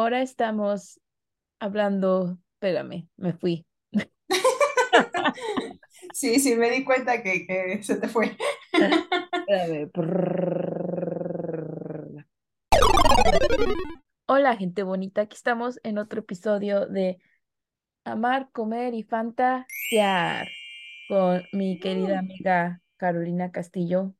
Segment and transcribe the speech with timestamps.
[0.00, 1.00] ahora estamos
[1.60, 3.66] hablando, espérame, me fui.
[6.12, 8.36] Sí, sí, me di cuenta que, que se te fue.
[9.48, 9.90] Espérame.
[14.26, 15.22] Hola, gente bonita.
[15.22, 17.18] Aquí estamos en otro episodio de
[18.04, 20.46] Amar, Comer y Fantasear
[21.08, 24.14] con mi querida amiga Carolina Castillo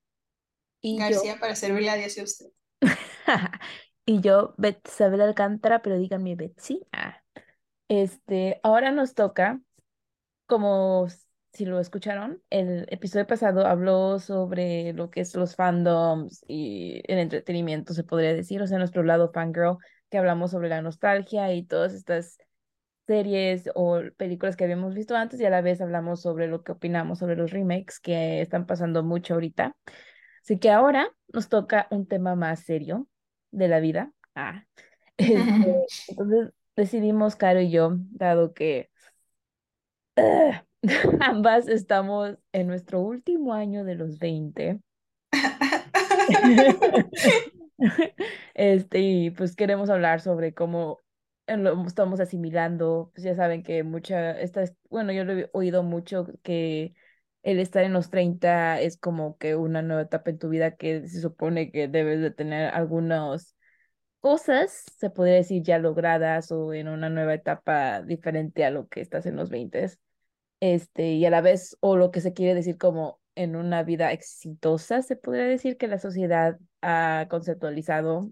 [0.81, 2.47] y yo, García, para servirle a Dios y a usted.
[4.07, 6.87] y yo, Betsabel Alcántara, pero díganme Betsy.
[6.93, 7.23] Ah.
[7.89, 9.61] Este, ahora nos toca,
[10.47, 11.07] como
[11.53, 17.19] si lo escucharon, el episodio pasado habló sobre lo que es los fandoms y el
[17.19, 19.79] entretenimiento, se podría decir, o sea, nuestro lado fangirl,
[20.11, 22.39] que hablamos sobre la nostalgia y todas estas
[23.07, 26.73] series o películas que habíamos visto antes y a la vez hablamos sobre lo que
[26.73, 29.77] opinamos sobre los remakes que están pasando mucho ahorita.
[30.43, 33.09] Así que ahora nos toca un tema más serio
[33.57, 34.13] de la vida.
[34.35, 34.67] Ah,
[35.17, 38.91] este, entonces decidimos, Caro y yo, dado que
[40.17, 40.65] ah,
[41.21, 44.81] ambas estamos en nuestro último año de los 20,
[48.55, 51.01] este, y pues queremos hablar sobre cómo
[51.47, 53.11] lo estamos asimilando.
[53.15, 56.95] Pues ya saben que mucha, esta, es- bueno, yo lo he oído mucho que
[57.45, 61.07] el estar en los 30 es como que una nueva etapa en tu vida que
[61.09, 63.55] se supone que debes de tener algunos
[64.21, 69.01] cosas, se podría decir, ya logradas o en una nueva etapa diferente a lo que
[69.03, 69.91] estás en los 20,
[70.61, 74.13] este, y a la vez, o lo que se quiere decir como en una vida
[74.13, 78.31] exitosa, se podría decir que la sociedad ha conceptualizado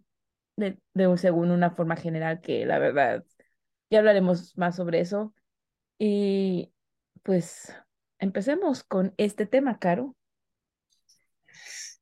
[0.56, 0.78] de,
[1.16, 3.24] según una forma general que la verdad,
[3.90, 5.34] ya hablaremos más sobre eso.
[5.98, 6.72] Y
[7.22, 7.74] pues
[8.22, 10.16] empecemos con este tema, Caro.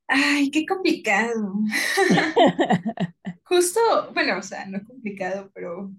[0.07, 1.53] Ay, qué complicado.
[3.43, 3.79] Justo,
[4.13, 5.91] bueno, o sea, no complicado, pero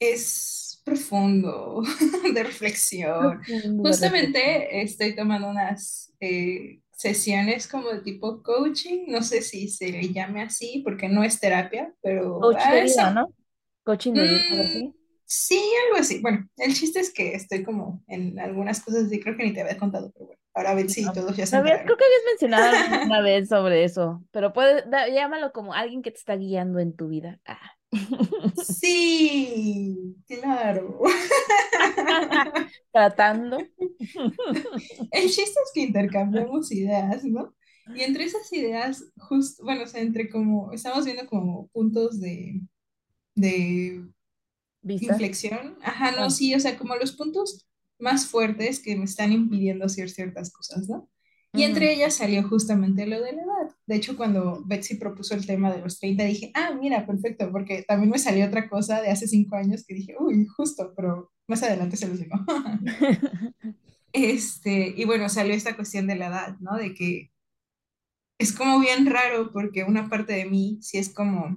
[0.00, 1.82] es profundo,
[2.34, 3.40] de reflexión.
[3.40, 3.88] Profundo de.
[3.88, 10.12] Justamente estoy tomando unas eh, sesiones como de tipo coaching, no sé si se le
[10.12, 13.32] llame así, porque no es terapia, pero Coach a de vida, ¿no?
[13.84, 14.99] Coaching de vida, mm.
[15.30, 16.20] Sí, algo así.
[16.20, 19.60] Bueno, el chiste es que estoy como en algunas cosas y creo que ni te
[19.60, 21.12] había contado, pero bueno, ahora a ver si No.
[21.12, 21.82] todos ya ¿Sabías?
[21.84, 26.10] Creo que habías mencionado alguna vez sobre eso, pero puedes, da- llámalo como alguien que
[26.10, 27.38] te está guiando en tu vida.
[27.46, 27.60] Ah.
[28.64, 31.00] Sí, claro.
[32.92, 33.58] Tratando.
[35.12, 37.54] El chiste es que intercambiamos ideas, ¿no?
[37.94, 42.60] Y entre esas ideas, justo, bueno, o sea, entre como, estamos viendo como puntos de,
[43.34, 44.04] de
[44.82, 45.10] ¿Vistas?
[45.10, 45.76] inflexión.
[45.82, 47.66] Ajá, no, Ah, sí, o sea, como los puntos
[47.98, 51.08] más fuertes que me están impidiendo hacer ciertas cosas, ¿no?
[51.52, 53.74] Y entre ellas salió justamente lo de la edad.
[53.86, 57.82] De hecho, cuando Betsy propuso el tema de los 30 dije, ah, mira, perfecto, porque
[57.82, 61.62] también me salió otra cosa de hace cinco años que dije, uy, justo, pero más
[61.62, 62.36] adelante se los digo.
[64.12, 66.76] Este, y bueno, salió esta cuestión de la edad, ¿no?
[66.76, 67.30] De que
[68.38, 71.56] es como bien raro porque una parte de mí sí es como,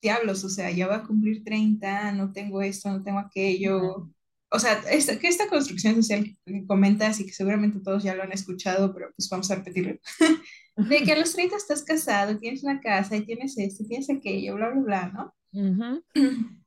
[0.00, 4.10] diablos, o sea, ya va a cumplir 30 no tengo esto, no tengo aquello.
[4.50, 8.22] O sea, esta, que esta construcción social que comentas y que seguramente todos ya lo
[8.22, 9.98] han escuchado, pero pues vamos a repetirlo,
[10.76, 14.54] de que a los 30 estás casado, tienes una casa y tienes esto, tienes aquello,
[14.54, 15.34] bla, bla, bla, ¿no?
[15.52, 16.04] Ujú.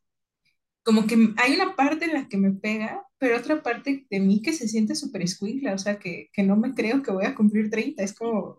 [0.83, 4.41] Como que hay una parte en la que me pega, pero otra parte de mí
[4.41, 7.35] que se siente súper escuincla, o sea, que, que no me creo que voy a
[7.35, 8.57] cumplir treinta es como,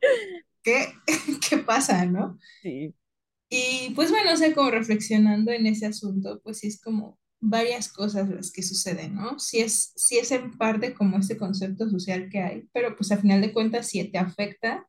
[0.63, 0.87] ¿qué,
[1.49, 2.39] qué pasa, no?
[2.63, 2.95] Sí.
[3.55, 7.93] Y pues bueno, o sea, como reflexionando en ese asunto, pues sí es como varias
[7.93, 9.39] cosas las que suceden, ¿no?
[9.39, 13.19] Sí es, sí es en parte como este concepto social que hay, pero pues a
[13.19, 14.89] final de cuentas si te afecta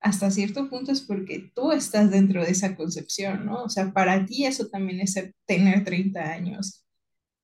[0.00, 3.62] hasta cierto punto es porque tú estás dentro de esa concepción, ¿no?
[3.62, 5.14] O sea, para ti eso también es
[5.46, 6.84] tener 30 años.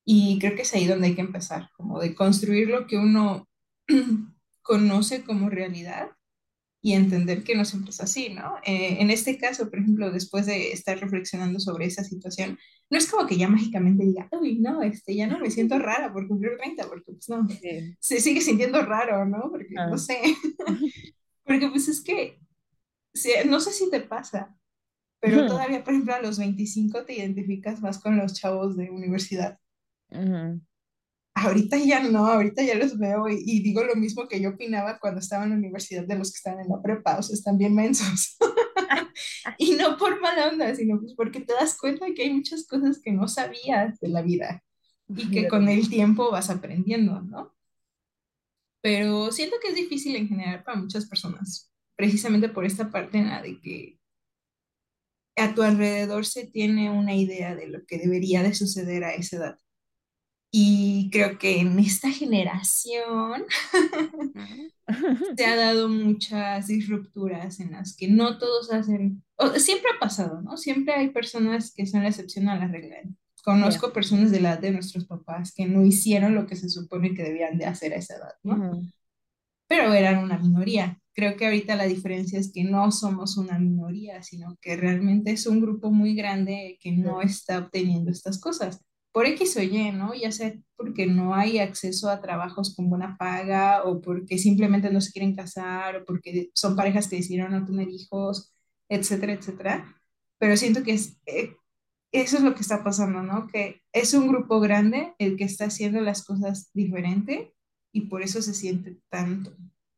[0.05, 3.49] Y creo que es ahí donde hay que empezar, como de construir lo que uno
[4.61, 6.09] conoce como realidad
[6.85, 8.57] y entender que no siempre es así, ¿no?
[8.65, 13.07] Eh, en este caso, por ejemplo, después de estar reflexionando sobre esa situación, no es
[13.09, 16.57] como que ya mágicamente diga, uy, no, este, ya no me siento rara por cumplir
[16.57, 17.95] 30 porque pues no, Sí.
[17.99, 19.49] se sigue sintiendo raro, ¿no?
[19.49, 19.97] Porque no Ah.
[19.97, 20.19] sé,
[21.45, 22.39] porque pues es que,
[23.47, 24.53] no sé si te pasa,
[25.21, 25.47] pero Ujú.
[25.47, 29.57] todavía, por ejemplo, a los 25 te identificas más con los chavos de universidad.
[30.11, 30.59] Ujú.
[31.35, 34.99] Ahorita ya no, ahorita ya los veo y, y digo lo mismo que yo opinaba
[34.99, 37.57] cuando estaba en la universidad de los que estaban en la prepa, o sea, están
[37.57, 38.37] bien mensos.
[39.57, 42.99] Y no por mala onda, sino pues porque te das cuenta que hay muchas cosas
[42.99, 44.63] que no sabías de la vida
[45.09, 47.53] y que con el tiempo vas aprendiendo, ¿no?
[48.81, 53.29] Pero siento que es difícil en general para muchas personas, precisamente por esta parte en
[53.29, 53.99] la de que
[55.35, 59.37] a tu alrededor se tiene una idea de lo que debería de suceder a esa
[59.37, 59.57] edad.
[60.55, 63.45] Y creo que en esta generación
[65.35, 69.23] se ha dado muchas disrupturas en las que no todos hacen,
[69.57, 70.55] siempre ha pasado, ¿no?
[70.57, 72.97] Siempre hay personas que son la excepción a la regla.
[73.43, 77.15] Conozco personas de la edad de nuestros papás que no hicieron lo que se supone
[77.15, 78.79] que debían de hacer a esa edad, ¿no?
[79.67, 81.01] Pero eran una minoría.
[81.15, 85.47] Creo que ahorita la diferencia es que no somos una minoría, sino que realmente es
[85.47, 90.13] un grupo muy grande que no está obteniendo estas cosas por X o Y, ¿no?
[90.15, 94.99] Ya sea porque no hay acceso a trabajos con buena paga o porque simplemente no
[94.99, 98.53] se quieren casar o porque son parejas que decidieron no tener hijos,
[98.89, 99.95] etcétera, etcétera.
[100.39, 101.55] Pero siento que es, eh,
[102.11, 103.47] eso es lo que está pasando, ¿no?
[103.47, 107.53] Que es un grupo grande el que está haciendo las cosas diferente
[107.93, 109.55] y por eso se siente tanto.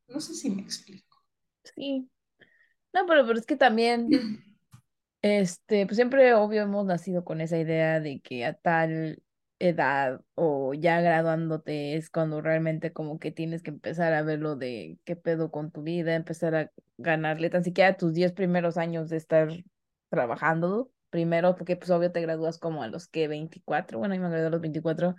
[0.08, 1.16] No sé si me explico.
[1.74, 2.06] Sí.
[2.92, 4.10] No, pero, pero es que también
[5.22, 9.22] Este, pues siempre, obvio, hemos nacido con esa idea de que a tal
[9.58, 14.54] edad o ya graduándote es cuando realmente como que tienes que empezar a ver lo
[14.54, 19.08] de qué pedo con tu vida, empezar a ganarle tan siquiera tus 10 primeros años
[19.08, 19.48] de estar
[20.10, 24.28] trabajando primero, porque pues obvio te gradúas como a los que 24, bueno, yo me
[24.28, 25.16] gradué a los 24,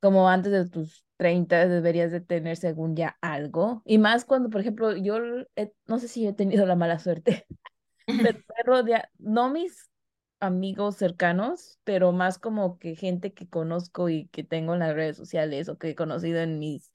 [0.00, 4.60] como antes de tus 30 deberías de tener según ya algo, y más cuando, por
[4.60, 5.18] ejemplo, yo
[5.86, 7.46] no sé si he tenido la mala suerte
[9.18, 9.90] no mis
[10.40, 15.16] amigos cercanos, pero más como que gente que conozco y que tengo en las redes
[15.16, 16.92] sociales o que he conocido en mis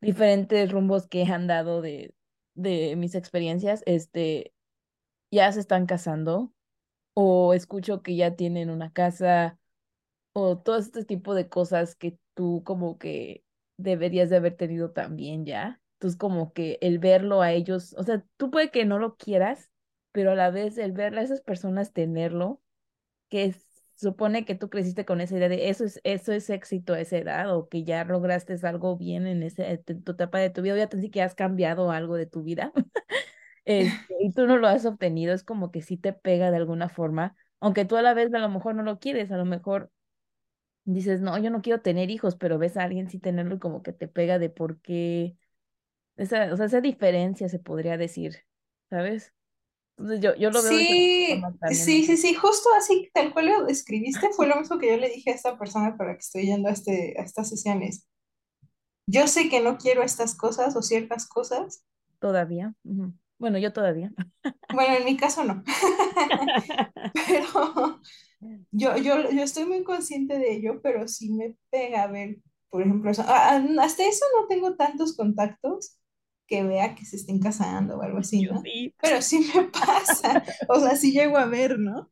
[0.00, 2.14] diferentes rumbos que han dado de,
[2.54, 4.52] de mis experiencias, este,
[5.30, 6.52] ya se están casando
[7.14, 9.58] o escucho que ya tienen una casa
[10.32, 13.44] o todo este tipo de cosas que tú como que
[13.76, 15.80] deberías de haber tenido también ya.
[15.94, 19.70] Entonces como que el verlo a ellos, o sea, tú puede que no lo quieras,
[20.18, 22.60] pero a la vez el ver a esas personas tenerlo,
[23.28, 23.54] que
[23.94, 27.18] supone que tú creciste con esa idea de eso es, eso es éxito a esa
[27.18, 30.88] edad o que ya lograste algo bien en, ese, tu etapa de tu vida, ya
[30.88, 32.72] te que has cambiado algo de tu vida
[33.64, 36.88] este, y tú no lo has obtenido, es como que sí te pega de alguna
[36.88, 39.92] forma, aunque tú a la vez a lo mejor no lo quieres, a lo mejor
[40.82, 43.84] dices, no, yo no quiero tener hijos, pero ves a alguien sí tenerlo y como
[43.84, 45.36] que te pega de por qué,
[46.16, 48.46] esa, o sea, esa diferencia se podría decir,
[48.90, 49.32] ¿sabes?
[49.98, 51.42] Entonces yo, yo lo veo sí,
[51.72, 55.10] Sí, sí, sí, justo así, tal cual lo describiste, fue lo mismo que yo le
[55.10, 58.06] dije a esta persona para que estoy yendo a, este, a estas sesiones.
[59.06, 61.84] Yo sé que no quiero estas cosas o ciertas cosas.
[62.20, 62.74] Todavía.
[63.38, 64.12] Bueno, yo todavía.
[64.72, 65.64] Bueno, en mi caso no.
[67.14, 68.00] pero
[68.70, 72.36] yo, yo, yo estoy muy consciente de ello, pero sí me pega a ver,
[72.70, 75.98] por ejemplo, hasta eso no tengo tantos contactos,
[76.48, 78.62] que vea que se estén casando o algo así, ¿no?
[79.00, 82.10] Pero sí me pasa, o sea, sí llego a ver, ¿no?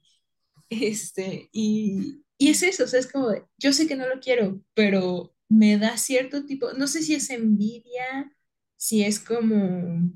[0.68, 4.20] Este, y, y es eso, o sea, es como, de, yo sé que no lo
[4.20, 8.32] quiero, pero me da cierto tipo, no sé si es envidia,
[8.76, 10.12] si es como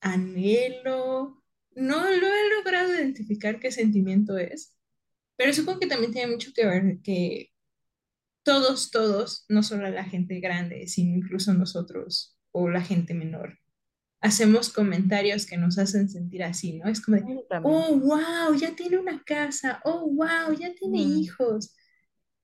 [0.00, 1.42] anhelo,
[1.74, 4.76] no lo he logrado identificar qué sentimiento es,
[5.36, 7.52] pero supongo que también tiene mucho que ver que
[8.42, 13.58] todos, todos, no solo la gente grande, sino incluso nosotros o la gente menor,
[14.22, 16.88] hacemos comentarios que nos hacen sentir así, ¿no?
[16.88, 21.74] Es como de, oh, wow, ya tiene una casa, oh, wow, ya tiene hijos.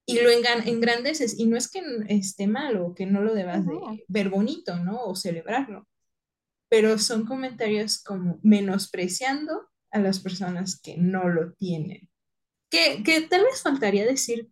[0.05, 4.05] Y lo engrandeces, y no es que esté mal o que no lo debas de
[4.09, 5.05] ver bonito, ¿no?
[5.05, 5.87] O celebrarlo,
[6.69, 12.09] pero son comentarios como menospreciando a las personas que no lo tienen.
[12.71, 14.49] Que, que tal vez faltaría decir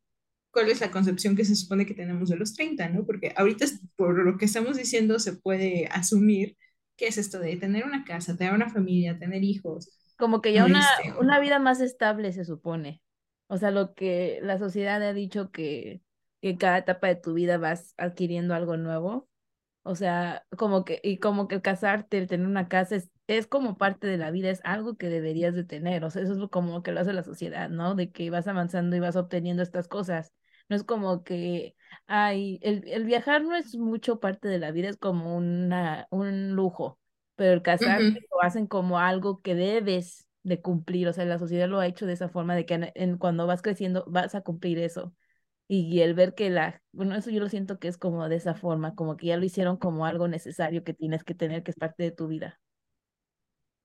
[0.53, 3.05] cuál es la concepción que se supone que tenemos de los 30, ¿no?
[3.05, 6.57] Porque ahorita por lo que estamos diciendo se puede asumir
[6.97, 9.91] que es esto de tener una casa, tener una familia, tener hijos.
[10.19, 13.03] Como que ya una, este, una vida más estable se supone.
[13.49, 16.01] O sea, lo que la sociedad ha dicho que,
[16.41, 19.29] que cada etapa de tu vida vas adquiriendo algo nuevo.
[19.83, 23.47] O sea, como que, y como que el casarte, el tener una casa es, es
[23.47, 26.05] como parte de la vida, es algo que deberías de tener.
[26.05, 27.95] O sea, eso es como que lo hace la sociedad, ¿no?
[27.95, 30.33] De que vas avanzando y vas obteniendo estas cosas.
[30.69, 34.89] No es como que, ay, el, el viajar no es mucho parte de la vida,
[34.89, 36.99] es como una, un lujo,
[37.37, 41.69] pero el casarte lo hacen como algo que debes de cumplir, o sea, la sociedad
[41.69, 44.79] lo ha hecho de esa forma de que en, cuando vas creciendo vas a cumplir
[44.79, 45.15] eso.
[45.69, 48.55] Y, el ver que la, bueno, eso yo lo siento que es como de esa
[48.55, 51.77] forma, como que ya lo hicieron como algo necesario que tienes que tener, que es
[51.77, 52.61] parte de tu vida.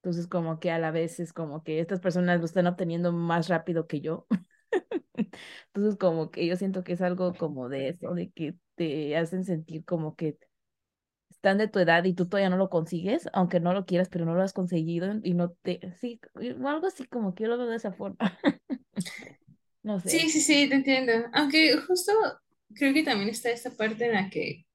[0.04, 3.48] Entonces, como que a la vez es como que estas personas lo están obteniendo más
[3.50, 4.28] rápido que yo.
[5.74, 9.44] Entonces, como que yo siento que es algo como de eso, de que te hacen
[9.46, 10.38] sentir como que
[11.30, 14.26] están de tu edad y tú todavía no lo consigues, aunque no lo quieras, pero
[14.26, 17.58] no lo has conseguido y no te, sí, o algo así como que yo lo
[17.58, 18.18] veo de esa forma.
[19.84, 20.16] No sé.
[20.24, 21.12] Sí, sí, sí, te entiendo.
[21.34, 22.12] Aunque justo
[22.76, 24.66] creo que también está esta parte en la que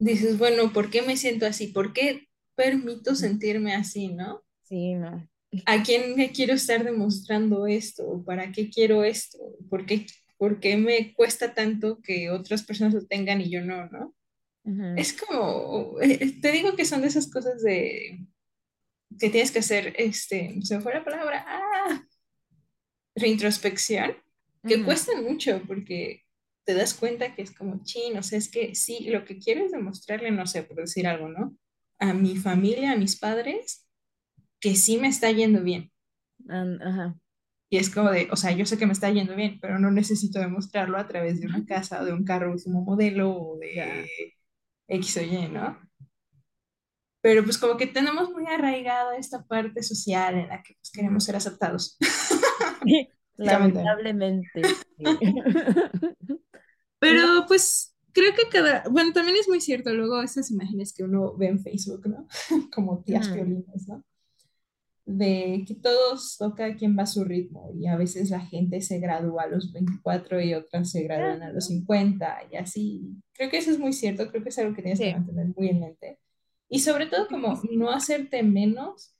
[0.00, 1.68] dices, bueno, ¿por qué me siento así?
[1.68, 4.42] ¿Por qué permito sentirme así, no?
[4.62, 5.28] Sí, no.
[5.66, 8.22] ¿A quién le quiero estar demostrando esto?
[8.24, 9.38] ¿Para qué quiero esto?
[9.68, 10.06] ¿Por qué,
[10.38, 14.14] por qué me cuesta tanto que otras personas lo tengan y yo no, no?
[14.64, 18.26] Ujú, Es como, eh, te digo que son de esas cosas de
[19.18, 22.02] que tienes que hacer, este, se me fue la palabra, ah,
[23.14, 24.16] reintrospección,
[24.66, 26.22] que ujú, cuesta mucho porque
[26.64, 29.64] te das cuenta que es como, chin, o sea, es que sí, lo que quiero
[29.64, 31.56] es demostrarle, no sé, por decir algo, ¿no?
[31.98, 33.86] A mi familia, a mis padres,
[34.60, 35.90] que sí me está yendo bien.
[36.48, 37.16] Ajá.
[37.68, 39.90] Y es como de, o sea, yo sé que me está yendo bien, pero no
[39.90, 43.74] necesito demostrarlo a través de una casa o de un carro último modelo o de
[43.74, 44.04] Ya.
[44.88, 45.78] X o Y, ¿no?
[47.22, 51.24] Pero pues como que tenemos muy arraigada esta parte social en la que pues, queremos
[51.24, 51.96] ser aceptados.
[53.36, 54.62] Lamentablemente,
[56.98, 61.34] Pero pues creo que cada, bueno, también es muy cierto luego esas imágenes que uno
[61.36, 62.26] ve en Facebook, ¿no?
[62.72, 63.36] Como tías ujú.
[63.36, 64.04] piolines, ¿no?
[65.12, 69.00] De que todos toca quien va a su ritmo y a veces la gente se
[69.00, 71.76] gradúa a los 24 y otras se gradúan a los no.
[71.78, 73.02] 50 y así.
[73.32, 75.68] Creo que eso es muy cierto, creo que es algo que tienes que mantener muy
[75.68, 76.18] en mente.
[76.68, 79.16] Y sobre todo como no hacerte menos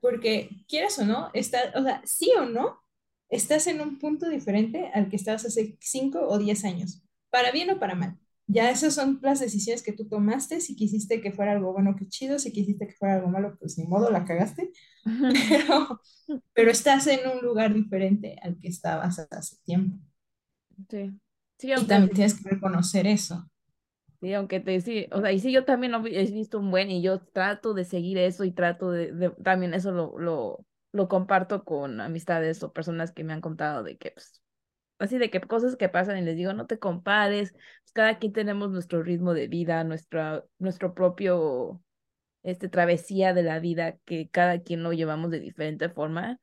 [0.00, 2.80] porque quieras o no, está, o sea, sí o no,
[3.28, 7.70] estás en un punto diferente al que estabas hace 5 o 10 años, para bien
[7.70, 8.18] o para mal.
[8.46, 12.06] Ya esas son las decisiones que tú tomaste, si quisiste que fuera algo bueno, qué
[12.08, 14.70] chido, si quisiste que fuera algo malo, pues ni modo, la cagaste,
[15.28, 16.00] pero,
[16.54, 19.98] pero estás en un lugar diferente al que estabas hace tiempo.
[20.88, 21.20] Sí.
[21.58, 23.48] Sí, Y también tienes que reconocer eso.
[24.20, 26.90] Sí, aunque te sí, o sea, y sí, yo también lo he visto un buen
[26.90, 31.08] y yo trato de seguir eso y trato de, de- también eso lo, lo, lo
[31.08, 34.42] comparto con amistades o personas que me han contado de que, pues,
[35.04, 38.32] así de que cosas que pasan y les digo, no te compares, pues, cada quien
[38.32, 41.80] tenemos nuestro ritmo de vida, nuestra, nuestro propio,
[42.42, 46.38] este, travesía de la vida, que cada quien lo llevamos de diferente forma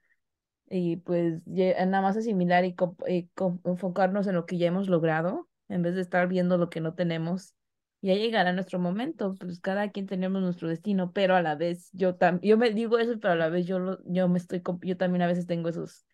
[0.72, 2.76] y pues nada más asimilar y,
[3.08, 3.30] y
[3.66, 6.94] enfocarnos en lo que ya hemos logrado, en vez de estar viendo lo que no
[6.94, 7.56] tenemos.
[8.02, 12.16] Ya llegará nuestro momento, pues cada quien tenemos nuestro destino, pero a la vez yo
[12.16, 14.98] también, yo me digo eso, pero a la vez yo lo, yo me estoy, yo
[14.98, 16.06] también a veces tengo esos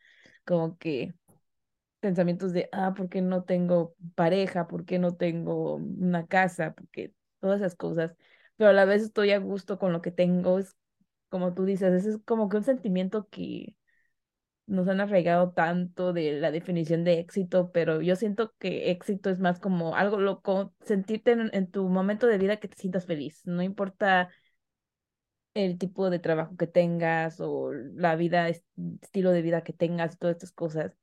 [0.44, 1.13] como que
[2.08, 4.68] pensamientos de, ah, ¿por qué no tengo pareja?
[4.68, 6.74] ¿Por qué no tengo una casa?
[6.74, 8.16] Porque todas esas cosas,
[8.56, 10.76] pero a la vez estoy a gusto con lo que tengo, es
[11.30, 13.76] como tú dices, ese es como que un sentimiento que
[14.68, 19.40] nos han arraigado tanto de la definición de éxito, pero yo siento que éxito es
[19.40, 23.62] más como algo loco, sentirte en, tu momento de vida que te sientas feliz, no
[23.64, 24.30] importa
[25.54, 28.64] el tipo de trabajo que tengas o la vida, es-
[29.02, 30.94] estilo de vida que tengas, todas estas cosas.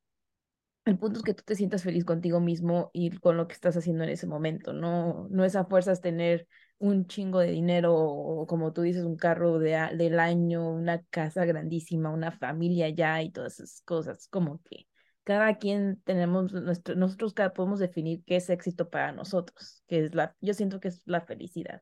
[0.84, 3.76] El punto es que tú te sientas feliz contigo mismo y con lo que estás
[3.76, 6.46] haciendo en ese momento, no, no es a fuerzas tener
[6.78, 11.46] un chingo de dinero o como tú dices, un carro de, del año, una casa
[11.46, 14.86] grandísima, una familia ya y todas esas cosas, como que
[15.22, 20.14] cada quien tenemos nuestro, nosotros cada podemos definir qué es éxito para nosotros, que es
[20.14, 21.80] la, yo siento que es la felicidad,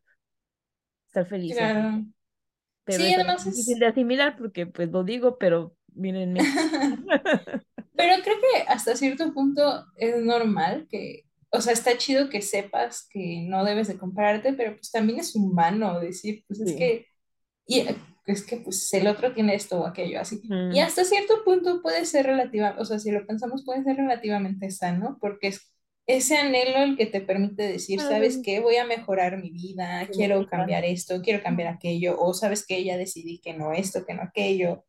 [1.08, 2.04] estar feliz Claro.
[2.84, 6.32] pero Sí, es además difícil es, de asimilar porque pues lo digo, pero viene en
[6.34, 6.40] mí.
[8.02, 13.06] Pero creo que hasta cierto punto es normal que, o sea, está chido que sepas
[13.10, 16.76] que no debes de compararte, pero pues también es humano decir, pues es Sí.
[16.76, 17.06] que,
[17.66, 17.84] y
[18.26, 20.40] es que pues el otro tiene esto o aquello, así.
[20.44, 20.48] Y
[20.80, 20.82] Mm.
[20.82, 25.18] hasta cierto punto puede ser relativa, o sea, si lo pensamos puede ser relativamente sano,
[25.20, 25.72] porque es
[26.06, 28.58] ese anhelo el que te permite decir, eso ¿sabes es qué?
[28.60, 32.96] Voy a mejorar mi vida, quiero cambiar esto, quiero cambiar aquello, o sabes que ya
[32.96, 34.84] decidí que no esto, que no aquello,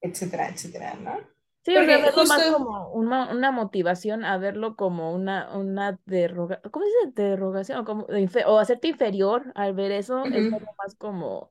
[0.00, 1.18] etcétera, etcétera, ¿no?
[1.66, 5.52] Sí, o sea, Porque verlo justo más como una, una motivación a verlo como una,
[5.58, 7.12] una derroga, ¿cómo dice?
[7.12, 8.06] Derrogación, o, como
[8.46, 11.50] o hacerte inferior al ver eso, es algo más como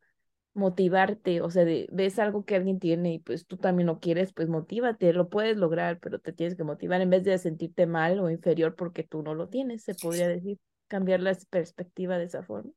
[0.54, 4.32] motivarte, o sea, de, ves algo que alguien tiene y pues tú también lo quieres,
[4.32, 8.18] pues motívate, lo puedes lograr, pero te tienes que motivar en vez de sentirte mal
[8.22, 12.42] o inferior porque tú no lo tienes, se podría decir, cambiar la perspectiva de esa
[12.42, 12.72] forma.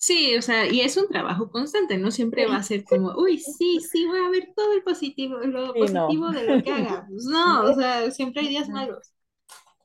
[0.00, 3.38] Sí, o sea, y es un trabajo constante, no siempre va a ser como, uy,
[3.40, 6.08] sí, sí, voy a ver todo el positivo, lo sí, no.
[6.08, 7.06] positivo de lo que haga.
[7.08, 9.12] Pues no, o sea, siempre hay días malos.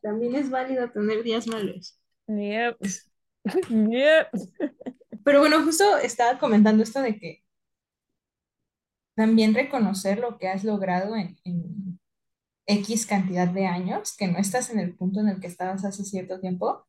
[0.01, 1.99] También es válido tener días malos.
[2.27, 2.77] Yep.
[3.69, 4.29] Yep.
[5.23, 7.43] Pero bueno, justo estaba comentando esto de que
[9.15, 11.99] también reconocer lo que has logrado en, en
[12.67, 16.03] X cantidad de años, que no estás en el punto en el que estabas hace
[16.05, 16.85] cierto tiempo,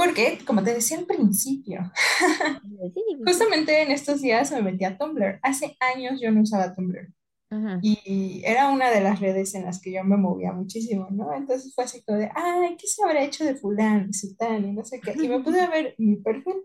[0.00, 1.92] Porque, como te decía al principio,
[3.26, 5.38] justamente en estos días me metí a Tumblr.
[5.42, 7.12] Hace años yo no usaba Tumblr.
[7.50, 7.78] Ajá.
[7.82, 11.34] Y era una de las redes en las que yo me movía muchísimo, ¿no?
[11.34, 14.72] Entonces fue así como de, ay, ¿qué se habrá hecho de fulano, y sutano, y
[14.72, 15.12] no sé qué?
[15.22, 16.64] Y me pude ver mi perfil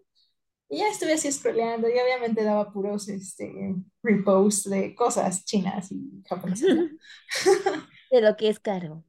[0.69, 6.23] y ya estuve así scrolleando y obviamente daba puros este, reposts de cosas chinas y
[6.25, 6.83] japonesas, ¿no?
[8.11, 9.03] De lo que es caro.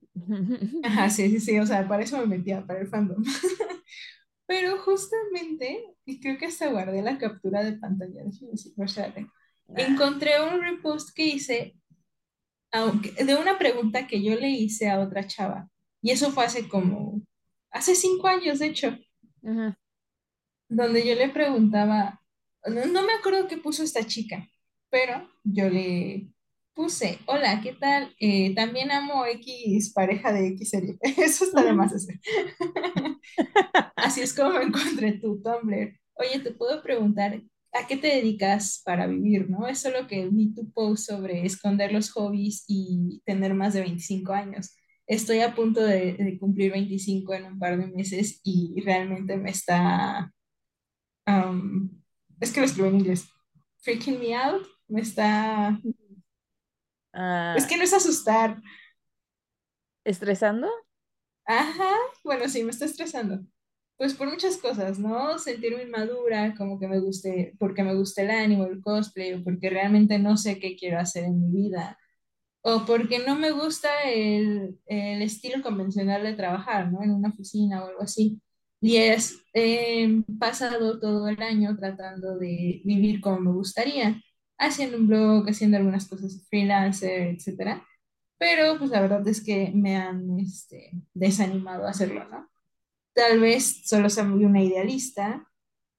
[0.83, 3.23] Ajá, sí, sí, sí, o sea, para eso me metía, para el fandom.
[4.47, 8.23] Pero justamente, y creo que hasta guardé la captura de pantalla,
[8.77, 9.29] mostrarle.
[9.69, 11.77] Ah, Encontré un repost que hice
[12.73, 15.69] aunque, de una pregunta que yo le hice a otra chava.
[16.03, 17.23] Y eso fue hace como,
[17.71, 18.97] hace cinco años, de hecho,
[19.45, 19.79] ajá.
[20.69, 22.21] donde yo le preguntaba,
[22.67, 24.47] no, no me acuerdo qué puso esta chica,
[24.91, 26.29] pero yo le
[26.77, 28.15] puse, hola, ¿qué tal?
[28.21, 30.99] Eh, también amo X pareja de X serie.
[31.01, 31.93] Eso está de más.
[33.97, 35.99] Así es como encontré tu Tumblr.
[36.15, 37.43] Oye, te puedo preguntar,
[37.73, 39.67] ¿a qué te dedicas para vivir, no?
[39.67, 44.35] Es solo que vi tu post sobre esconder los hobbies y tener más de 25
[44.35, 44.77] años.
[45.07, 49.51] Estoy a punto de, de cumplir 25 en un par de meses y realmente me
[49.51, 50.31] está...
[51.27, 51.89] um,
[52.39, 53.29] es que lo escribo en inglés.
[53.79, 54.67] Freaking me out.
[54.89, 55.81] Me está...
[57.53, 58.59] Es Ah, que no es asustar.
[60.05, 60.69] ¿estresando?
[61.45, 61.91] Ajá.
[62.25, 63.41] Bueno, sí, me está estresando.
[63.97, 65.39] Pues por muchas cosas, ¿no?
[65.39, 69.71] Sentirme inmadura, como que me guste, porque me gusta el ánimo, el cosplay, o porque
[69.71, 71.99] realmente no sé qué quiero hacer en mi vida,
[72.63, 77.03] o porque no me gusta el, el estilo convencional de trabajar, ¿no?
[77.03, 78.41] En una oficina o algo así.
[78.81, 84.21] Y es, he pasado todo el año tratando de vivir como me gustaría,
[84.59, 87.87] haciendo un blog, haciendo algunas cosas freelancer, etcétera.
[88.39, 92.49] Pero pues la verdad es que me han este, desanimado a hacerlo, ¿no?
[93.15, 95.49] Tal vez solo sea muy una idealista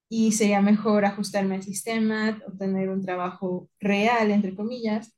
[0.08, 5.14] y sería mejor ajustarme al sistema, obtener un trabajo real, entre comillas,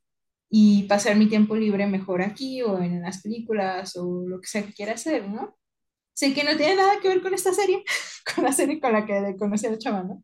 [0.49, 4.63] y pasar mi tiempo libre mejor aquí o en las películas o lo que sea
[4.65, 5.57] que quiera hacer, ¿no?
[6.13, 7.83] Sé que no tiene nada que ver con esta serie,
[8.35, 10.23] con la serie con la que conocí a la chava, ¿no?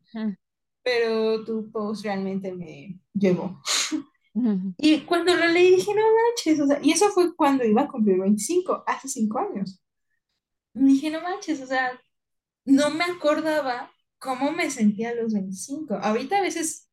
[0.82, 3.60] Pero tu post realmente me llegó.
[4.34, 7.82] ujú, Y cuando lo leí dije, no manches, o sea, y eso fue cuando iba
[7.82, 9.82] a cumplir 25 hace 5 años.
[10.74, 12.00] Y dije, no manches, o sea,
[12.66, 15.96] no me acordaba cómo me sentía a los 25.
[15.96, 16.88] Ahorita a veces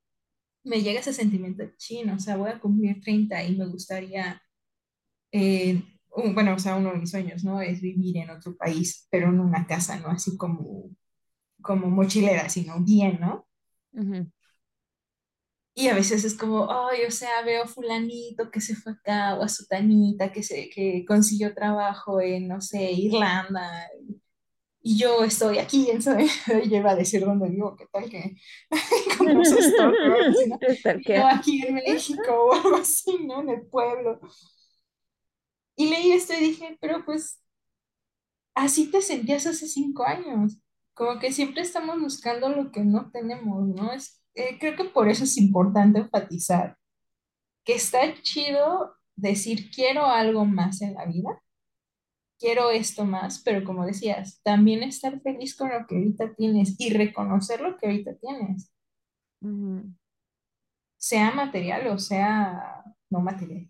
[0.64, 4.42] me llega ese sentimiento chino, o sea, voy a cumplir 30 y me gustaría,
[5.32, 5.84] eh,
[6.16, 7.62] un- bueno, o sea, uno de mis sueños, ¿no?
[7.62, 10.10] Es vivir en otro país, pero en una casa, ¿no?
[10.10, 10.92] Así como,
[11.62, 13.45] como mochilera, sino bien, ¿no?
[15.78, 19.36] Y a veces es como, ay, o sea, veo a fulanito que se fue acá,
[19.38, 23.86] o a sutanita que, se, que consiguió trabajo en, no sé, Irlanda,
[24.82, 28.36] y yo estoy aquí Soy, ella iba a decir dónde vivo, qué tal que
[29.08, 30.60] encontramos un stalker o algo así, ¿no?
[30.60, 31.30] Te Y yo stalkea.
[31.30, 33.42] aquí en México o algo así, ¿no?
[33.42, 34.20] En el pueblo.
[35.78, 37.40] Y leí esto y dije, pero pues
[38.56, 40.58] así te sentías hace cinco años.
[40.96, 43.92] Como que siempre estamos buscando lo que no tenemos, ¿no?
[43.94, 46.78] Es, eh, creo que por eso es importante enfatizar
[47.66, 51.42] que está chido decir quiero algo más en la vida,
[52.40, 56.92] quiero esto más, pero como decías, también estar feliz con lo que ahorita tienes y
[56.94, 58.72] reconocer lo que ahorita tienes.
[59.42, 59.94] Ujú.
[60.98, 63.70] sea material o sea no material.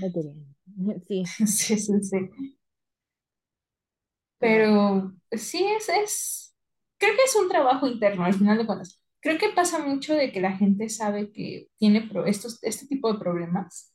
[0.00, 0.36] Material.
[1.06, 2.56] Sí, Sí, sí, sí.
[4.42, 6.56] Pero sí, es, es,
[6.98, 9.00] creo que es un trabajo interno al final de cuentas.
[9.20, 13.20] Creo que pasa mucho de que la gente sabe que tiene estos, este tipo de
[13.20, 13.94] problemas.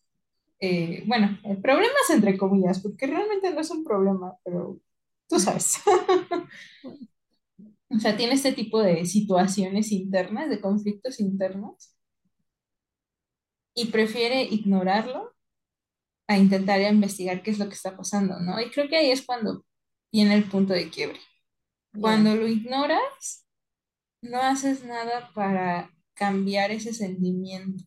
[0.62, 4.79] Eh, bueno, eh, problemas entre comillas, porque realmente no es un problema, pero
[5.27, 5.79] tú sabes.
[7.89, 11.95] O sea, tiene este tipo de situaciones internas, de conflictos internos,
[13.73, 15.33] y prefiere ignorarlo
[16.27, 18.60] a intentar investigar qué es lo que está pasando, ¿no?
[18.62, 19.63] Y creo que ahí es cuando
[20.12, 21.20] viene el punto de quiebre.
[22.00, 23.48] Cuando lo ignoras,
[24.22, 27.84] no haces nada para cambiar ese sentimiento.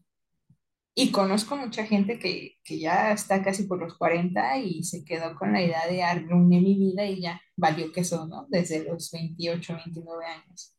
[0.94, 5.34] Y conozco mucha gente que, que ya está casi por los 40 y se quedó
[5.36, 8.46] con la idea de arruiné mi vida y ya valió que eso, ¿no?
[8.48, 10.74] Desde los 28 29 años.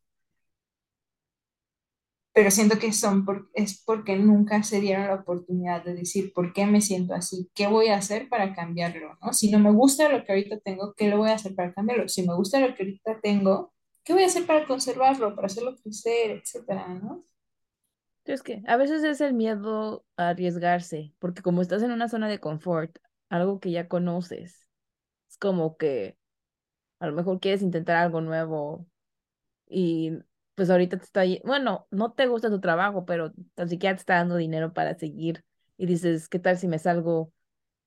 [2.33, 6.65] Pero siento que son es porque nunca se dieron la oportunidad de decir por qué
[6.65, 9.33] me siento así, qué voy a hacer para cambiarlo, ¿no?
[9.33, 12.07] Si no me gusta lo que ahorita tengo, ¿qué lo voy a hacer para cambiarlo?
[12.09, 15.75] Si me gusta lo que ahorita tengo, ¿qué voy a hacer para conservarlo, para hacerlo
[15.83, 17.25] crecer, etcétera, ¿no?
[18.25, 22.29] Es que a veces es el miedo a arriesgarse, porque como estás en una zona
[22.29, 22.97] de confort,
[23.29, 24.67] algo que ya conoces,
[25.29, 26.17] es como que
[26.99, 28.87] A lo mejor quieres intentar algo nuevo
[29.69, 30.13] y
[30.55, 34.15] pues ahorita te está, bueno, no te gusta tu trabajo, pero tan siquiera te está
[34.15, 35.43] dando dinero para seguir
[35.77, 37.31] y dices, ¿qué tal si me salgo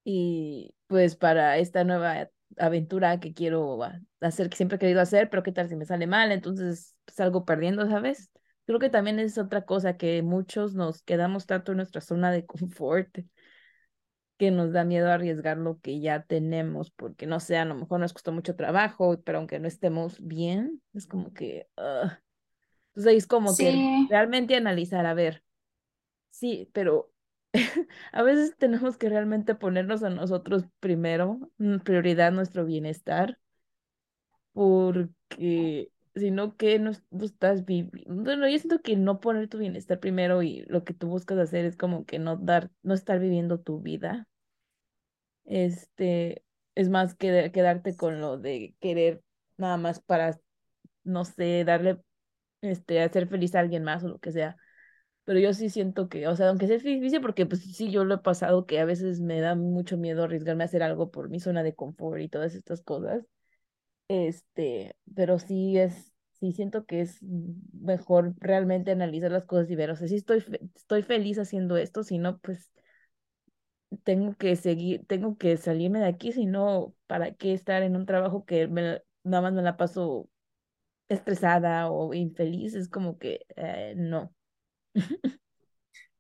[0.05, 3.81] y pues para esta nueva aventura que quiero
[4.21, 7.45] hacer, que siempre he querido hacer, pero qué tal si me sale mal, entonces salgo
[7.45, 8.31] perdiendo, ¿sabes?
[8.67, 12.47] Creo que también es otra cosa que muchos nos quedamos tanto en nuestra zona de
[12.47, 13.19] confort
[14.37, 18.01] que nos da miedo arriesgar lo que ya tenemos, porque no sé, a lo mejor
[18.01, 22.24] nos costó mucho trabajo, pero aunque no estemos bien, es como que, ugh.
[22.95, 25.43] Entonces ahí es como que realmente analizar, a ver,
[26.31, 27.13] sí, pero
[28.13, 33.39] a veces tenemos que realmente ponernos a nosotros primero, mm, prioridad nuestro bienestar,
[34.53, 38.23] porque si no, ¿qué no, es- no estás viviendo?
[38.25, 41.65] Bueno, yo siento que no poner tu bienestar primero y lo que tú buscas hacer
[41.65, 44.29] es como que no dar, no estar viviendo tu vida.
[45.45, 49.23] Este, es más que quedarte con lo de querer
[49.57, 50.39] nada más para,
[51.05, 52.01] no sé, darle,
[52.65, 54.57] este, hacer feliz a alguien más o lo que sea.
[55.25, 58.17] Pero yo sí siento que, o sea, aunque sea difícil, porque pues sí, yo lo
[58.17, 61.41] he pasado que a veces me da mucho miedo arriesgarme a hacer algo por mi
[61.41, 63.25] zona de confort y todas estas cosas.
[64.09, 69.91] Este, pero sí es, sí siento que es mejor realmente analizar las cosas y ver,
[69.91, 70.45] o sea, sí estoy,
[70.77, 72.71] estoy feliz haciendo esto, si no, pues
[74.05, 78.07] tengo que seguir, tengo que salirme de aquí, si no, ¿para qué estar en un
[78.07, 80.29] trabajo que me, nada más me la paso
[81.09, 82.75] estresada o infeliz?
[82.75, 84.35] Es como que eh, no.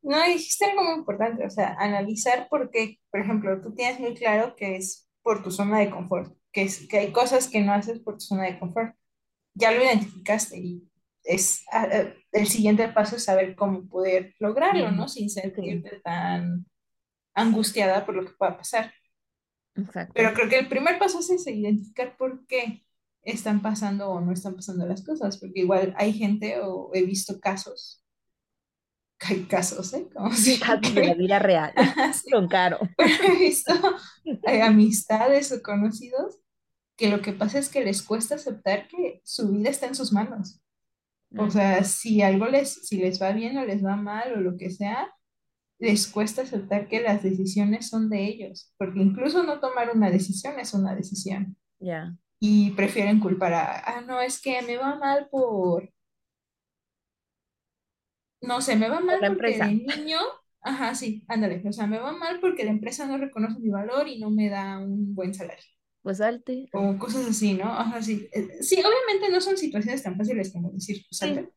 [0.03, 4.15] no dijiste algo muy importante, o sea, analizar por qué, por ejemplo, tú tienes muy
[4.15, 7.73] claro que es por tu zona de confort, que, es, que hay cosas que no
[7.73, 8.95] haces por tu zona de confort.
[9.55, 10.91] Ya lo identificaste y
[11.25, 14.91] es ah, eh, el siguiente paso es saber cómo poder lograrlo.
[14.91, 15.09] ¿no?
[15.09, 16.67] Sin sentirte tan
[17.35, 18.93] angustiada por lo que pueda pasar.
[19.75, 20.13] exacto.
[20.15, 22.85] Pero creo que el primer paso es ese, identificar por qué
[23.25, 27.41] están pasando o no están pasando las cosas, porque igual hay gente o he visto
[27.41, 28.05] casos,
[29.21, 30.09] hay casos, ¿eh?
[30.13, 30.29] Como
[30.61, 31.73] Casos de la vida real.
[32.15, 32.79] sí, Son caro.
[32.97, 33.73] pero he visto
[34.25, 36.39] eh, amistades o conocidos
[36.97, 40.13] que lo que pasa es que les cuesta aceptar que su vida está en sus
[40.13, 40.61] manos.
[41.37, 44.57] O sea, si algo les, si les va bien o les va mal o lo
[44.57, 45.13] que sea,
[45.81, 50.61] les cuesta aceptar que las decisiones son de ellos, porque incluso no tomar una decisión
[50.61, 51.57] es una decisión.
[51.81, 52.17] Ya.
[52.47, 55.91] Y prefieren culpar a, ah, no, es que me va mal por,
[58.41, 59.81] no sé, me va mal la porque de empresa.
[59.97, 60.19] niño,
[60.63, 64.09] ajá, sí, ándale, o sea, me va mal porque la empresa no reconoce mi valor
[64.09, 65.65] y no me da un buen salario,
[66.03, 66.71] Pues salte.
[66.73, 67.65] o cosas así, ¿no?
[67.67, 71.51] Ajá, sí, Eh, sí, obviamente no son situaciones tan fáciles como decir, pues salte,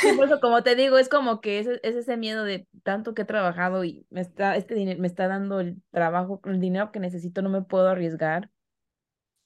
[0.00, 3.14] Sí, por eso como te digo, es como que ese, es ese miedo de tanto
[3.14, 6.92] que he trabajado y me está, este dinero me está dando el trabajo, el dinero
[6.92, 8.50] que necesito, no me puedo arriesgar,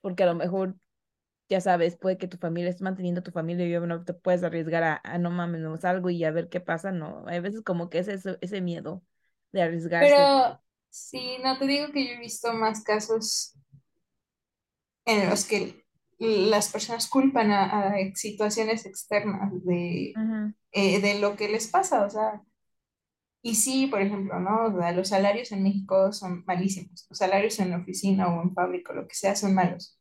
[0.03, 0.77] porque a lo mejor,
[1.49, 4.45] ya sabes, puede que tu familia esté manteniendo a tu familia y no te puedes
[4.45, 7.25] arriesgar a, a no mames, no salgo y a ver qué pasa, no.
[7.29, 9.03] Hay veces como que es ese, ese miedo
[9.53, 10.33] de arriesgarse.
[10.33, 10.61] pero
[10.91, 13.55] sí, no te digo que yo he visto más casos
[15.05, 15.85] en los que
[16.19, 22.05] las personas culpan a, a situaciones externas de, Ujú, eh, de lo que les pasa,
[22.07, 22.43] o sea,
[23.43, 24.67] Y sí, por ejemplo, ¿no?
[24.67, 27.07] O sea, los salarios en México son malísimos.
[27.11, 29.99] Los salarios en la oficina o en fábrica, lo que sea, son malos.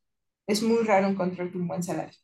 [0.47, 2.17] Es muy raro encontrar un buen salario.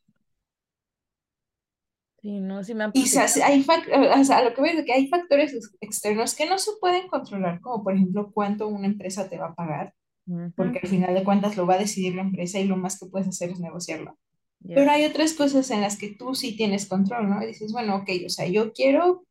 [2.22, 3.44] Sí, no, sí me han Y sa- platicado.
[3.46, 3.64] hay
[4.20, 6.72] o sea, a lo que veo es que hay factores ex- externos que no se
[6.80, 9.94] pueden controlar, como por ejemplo cuánto una empresa te va a pagar,
[10.28, 12.98] Ujú, porque al final de cuentas lo va a decidir la empresa y lo más
[13.00, 14.18] que puedes hacer es negociarlo.
[14.74, 17.42] Pero Ya, hay otras cosas en las que tú sí tienes control, ¿no?
[17.42, 19.26] Y dices, bueno, ok, o sea, yo quiero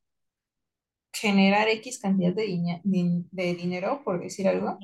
[1.19, 4.77] generar X cantidad de, diña- de dinero, por decir algo,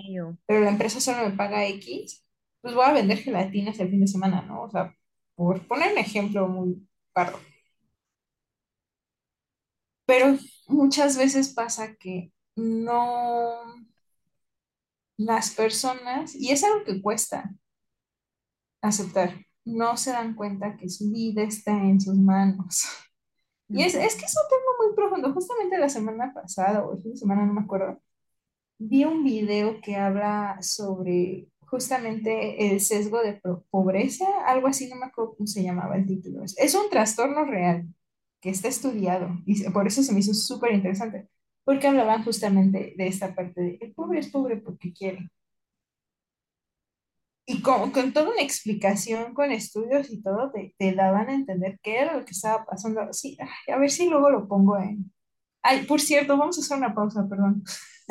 [0.47, 2.25] pero la empresa solo me paga X,
[2.61, 4.63] pues voy a vender gelatinas el fin de semana, ¿no?
[4.63, 4.95] O sea,
[5.35, 7.39] por poner un ejemplo muy pardo.
[10.05, 13.63] Pero muchas veces pasa que no
[15.17, 17.51] las personas, y es algo que cuesta
[18.83, 19.33] aceptar,
[19.65, 22.83] no se dan cuenta que su vida está en sus manos.
[23.73, 25.33] Y es, es que es un tema muy profundo.
[25.33, 27.99] Justamente la semana pasada o de semana, no me acuerdo,
[28.79, 35.05] Vi un video que habla sobre justamente el sesgo de pobreza, algo así, no me
[35.05, 36.43] acuerdo cómo se llamaba el título.
[36.43, 37.87] Es un trastorno real
[38.41, 41.29] que está estudiado y por eso se me hizo súper interesante,
[41.63, 45.29] porque hablaban justamente de esta parte de el pobre es pobre porque quiere.
[47.45, 51.79] Y con, con toda una explicación, con estudios y todo, te, te daban a entender
[51.83, 53.11] qué era lo que estaba pasando.
[53.13, 55.12] Sí, a ver si luego lo pongo en,
[55.63, 57.63] Ay, por cierto, vamos a hacer una pausa, perdón.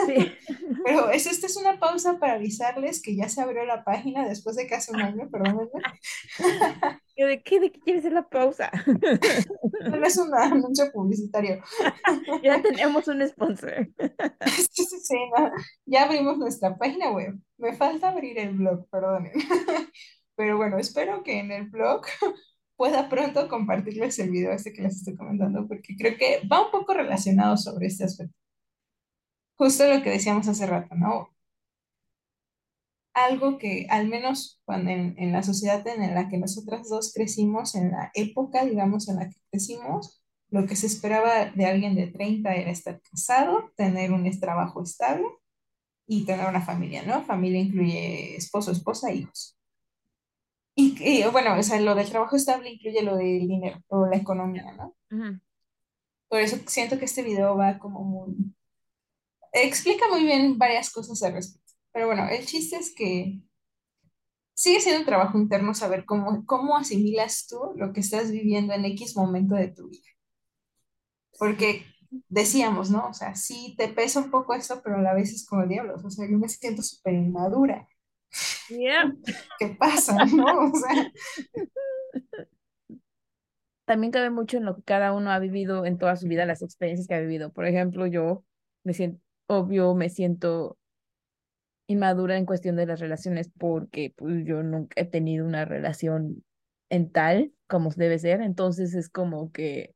[0.06, 0.32] Sí.
[0.84, 4.56] Pero es, esta es una pausa para avisarles que ya se abrió la página después
[4.56, 5.70] de casi un año, perdónenme.
[7.16, 8.70] ¿De qué, ¿De qué quieres hacer la pausa?
[9.82, 11.60] No es un anuncio publicitario.
[12.42, 13.88] Ya tenemos un sponsor.
[14.46, 15.50] Sí, sí, sí, no.
[15.86, 17.34] Ya abrimos nuestra página web.
[17.58, 19.32] Me falta abrir el blog, perdonen.
[20.36, 22.02] Pero bueno, espero que en el blog
[22.82, 26.72] pueda pronto compartirles el video este que les estoy comentando, porque creo que va un
[26.72, 28.36] poco relacionado sobre este aspecto.
[29.54, 31.28] Justo lo que decíamos hace rato, ¿no?
[33.14, 37.76] Algo que al menos cuando en, en la sociedad en la que nosotras dos crecimos,
[37.76, 42.08] en la época, digamos, en la que crecimos, lo que se esperaba de alguien de
[42.08, 45.28] 30 era estar casado, tener un trabajo estable
[46.08, 47.22] y tener una familia, ¿no?
[47.22, 49.56] Familia incluye esposo, esposa, hijos.
[50.74, 54.16] Y, y, bueno, o sea, lo del trabajo estable incluye lo del dinero o la
[54.16, 54.96] economía, ¿no?
[55.10, 55.38] Ujú.
[56.28, 58.34] Por eso siento que este video va como muy...
[59.52, 61.72] Explica muy bien varias cosas al respecto.
[61.92, 63.42] Pero bueno, el chiste es que
[64.54, 68.86] sigue siendo un trabajo interno saber cómo, cómo asimilas tú lo que estás viviendo en
[68.86, 70.08] X momento de tu vida.
[71.38, 71.84] Porque
[72.28, 73.08] decíamos, ¿no?
[73.08, 76.04] O sea, sí te pesa un poco esto, pero a la vez es como diablos.
[76.04, 77.86] O sea, yo me siento súper inmadura.
[78.68, 79.12] Yeah.
[79.58, 80.70] ¿Qué pasa, no?
[80.70, 81.12] O sea,
[83.84, 86.62] También cabe mucho en lo que cada uno ha vivido en toda su vida, las
[86.62, 87.52] experiencias que ha vivido.
[87.52, 88.44] Por ejemplo, yo
[88.84, 90.78] me siento, obvio, me siento
[91.86, 96.44] inmadura en cuestión de las relaciones porque pues yo nunca he tenido una relación
[96.90, 98.40] en tal como debe ser.
[98.40, 99.94] Entonces es como que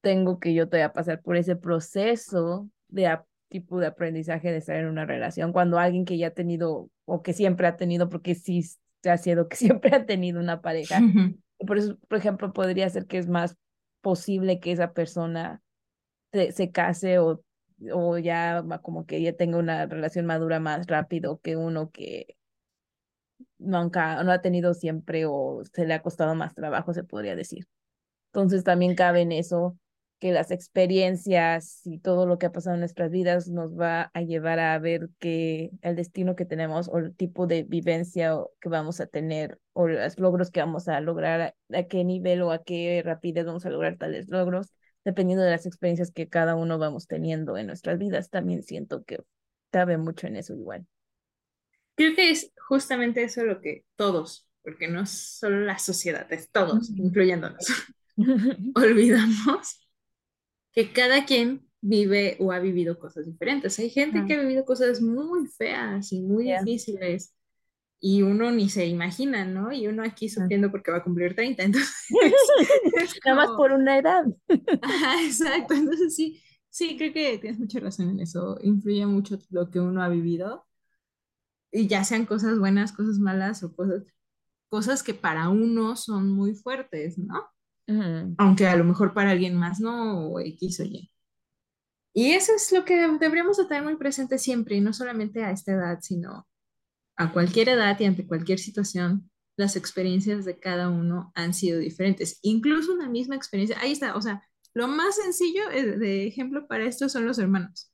[0.00, 4.86] tengo que yo todavía pasar por ese proceso de tipo de aprendizaje de estar en
[4.86, 8.62] una relación cuando alguien que ya ha tenido o que siempre ha tenido, porque sí
[9.02, 11.00] se ha sido que siempre ha tenido una pareja.
[11.58, 13.56] Por eso, por ejemplo, podría ser que es más
[14.00, 15.62] posible que esa persona
[16.32, 17.42] se, se case o,
[17.92, 22.36] o ya como que ya tenga una relación madura más rápido que uno que
[23.58, 27.66] nunca, no ha tenido siempre o se le ha costado más trabajo, se podría decir.
[28.32, 29.78] Entonces también cabe en eso
[30.22, 34.22] que las experiencias y todo lo que ha pasado en nuestras vidas nos va a
[34.22, 39.00] llevar a ver que el destino que tenemos o el tipo de vivencia que vamos
[39.00, 43.02] a tener o los logros que vamos a lograr, a, qué nivel o a qué
[43.04, 44.72] rapidez vamos a lograr tales logros,
[45.04, 48.30] dependiendo de las experiencias que cada uno vamos teniendo en nuestras vidas.
[48.30, 49.18] También siento que
[49.72, 50.86] cabe mucho en eso igual.
[51.96, 56.48] Creo que es justamente eso lo que todos, porque no es solo la sociedad, es
[56.48, 57.66] todos, incluyéndonos,
[58.76, 59.81] olvidamos
[60.72, 63.78] que cada quien vive o ha vivido cosas diferentes.
[63.78, 66.54] Hay gente que ha vivido cosas muy feas y muy Yeah.
[66.54, 67.34] difíciles
[68.00, 69.72] y uno ni se imagina, ¿no?
[69.72, 71.94] Y uno aquí sufriendo porque va a cumplir 30, entonces
[72.92, 74.24] es Nada más por una edad.
[74.80, 79.70] Ajá, exacto, entonces sí, sí, creo que tienes mucha razón en eso, influye mucho lo
[79.70, 80.66] que uno ha vivido
[81.70, 84.04] y ya sean cosas buenas, cosas malas o cosas,
[84.68, 87.46] cosas que para uno son muy fuertes, ¿no?
[88.38, 91.10] Aunque a lo mejor para alguien más no, o X o Y.
[92.14, 95.50] Y eso es lo que deberíamos de tener muy presente siempre, y no solamente a
[95.50, 96.46] esta edad, sino
[97.16, 102.38] a cualquier edad y ante cualquier situación, las experiencias de cada uno han sido diferentes.
[102.42, 104.42] Incluso una misma experiencia, ahí está, o sea,
[104.74, 107.92] lo más sencillo eh, de ejemplo para esto son los hermanos.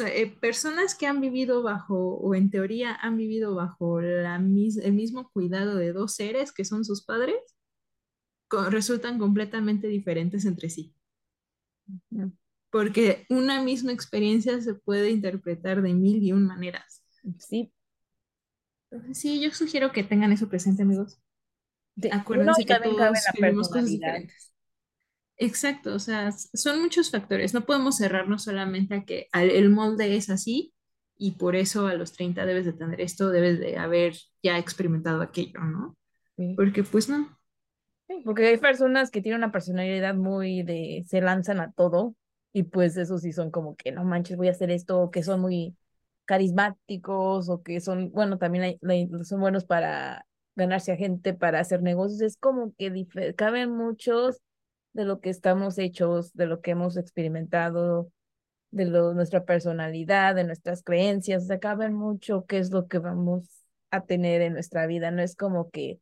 [0.00, 4.92] Eh, personas que han vivido bajo, o en teoría han vivido bajo la mis- el
[4.92, 7.36] mismo cuidado de dos seres que son sus padres,
[8.70, 10.94] resultan completamente diferentes entre sí.
[12.70, 17.02] Porque una misma experiencia se puede interpretar de mil y un maneras.
[17.38, 17.72] Sí,
[18.90, 21.18] Entonces, sí, yo sugiero que tengan eso presente, amigos.
[21.96, 24.52] No, Acuérdense y que todos vivimos cosas diferentes.
[25.40, 27.54] Exacto, o sea, son muchos factores.
[27.54, 30.74] No podemos cerrarnos solamente a que el molde es así
[31.16, 35.22] y por eso a los 30 debes de tener esto, debes de haber ya experimentado
[35.22, 35.96] aquello, ¿no?
[36.36, 36.54] Sí.
[36.56, 37.37] Porque pues no.
[38.24, 42.14] Porque hay personas que tienen una personalidad muy de, se lanzan a todo
[42.52, 45.22] y pues esos sí son como que no manches, voy a hacer esto, o que
[45.22, 45.76] son muy
[46.24, 48.78] carismáticos o que son, bueno, también
[49.22, 52.20] son buenos para ganarse a gente, para hacer negocios.
[52.20, 54.40] Es como que caben muchos
[54.92, 58.10] de lo que estamos hechos, de lo que hemos experimentado,
[58.70, 63.64] de nuestra personalidad, de nuestras creencias, o sea, caben mucho qué es lo que vamos
[63.90, 65.10] a tener en nuestra vida.
[65.10, 66.00] No es como que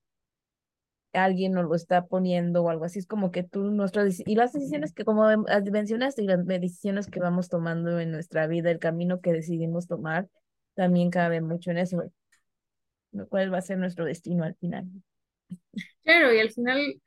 [1.13, 4.53] alguien nos lo está poniendo o algo así, es como que tú, nuestras, y las
[4.53, 8.79] decisiones que, como as- mencionaste, y las decisiones que vamos tomando en nuestra vida, el
[8.79, 10.29] camino que decidimos tomar,
[10.75, 12.03] también cabe mucho en eso,
[13.11, 14.87] lo cual va a ser nuestro destino al final.
[16.05, 17.03] Claro, y al final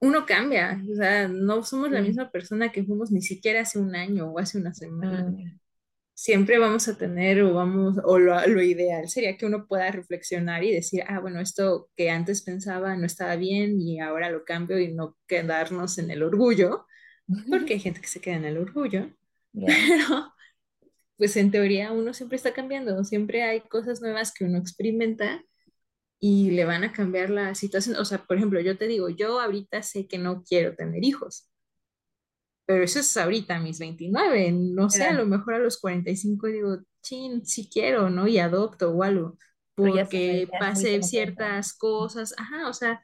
[0.00, 3.94] uno cambia, o sea, no somos la misma persona que fuimos ni siquiera hace un
[3.96, 5.34] año o hace una semana.
[5.34, 5.58] Mm,
[6.18, 10.64] Siempre vamos a tener o vamos, o lo, lo ideal sería que uno pueda reflexionar
[10.64, 14.78] y decir, ah, bueno, esto que antes pensaba no estaba bien y ahora lo cambio
[14.78, 16.86] y no quedarnos en el orgullo,
[17.50, 19.10] porque hay gente que se queda en el orgullo,
[19.52, 20.32] pero
[21.18, 25.42] pues en teoría uno siempre está cambiando, siempre hay cosas nuevas que uno experimenta
[26.18, 27.96] y le van a cambiar la situación.
[27.96, 31.50] O sea, por ejemplo, yo te digo, yo ahorita sé que no quiero tener hijos,
[32.66, 36.78] pero eso es ahorita mis 29, no sé, a lo mejor a los 45 digo,
[37.02, 38.26] chin, si quiero, ¿no?
[38.26, 39.38] Y adopto o algo,
[39.74, 43.02] porque pasé ciertas cosas, ajá, o sea,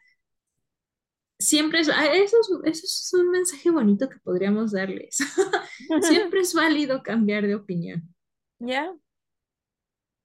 [1.38, 5.16] siempre es, ah, eso es, eso es un mensaje bonito que podríamos darles.
[6.03, 8.14] Siempre es válido cambiar de opinión.
[8.61, 8.94] Ya,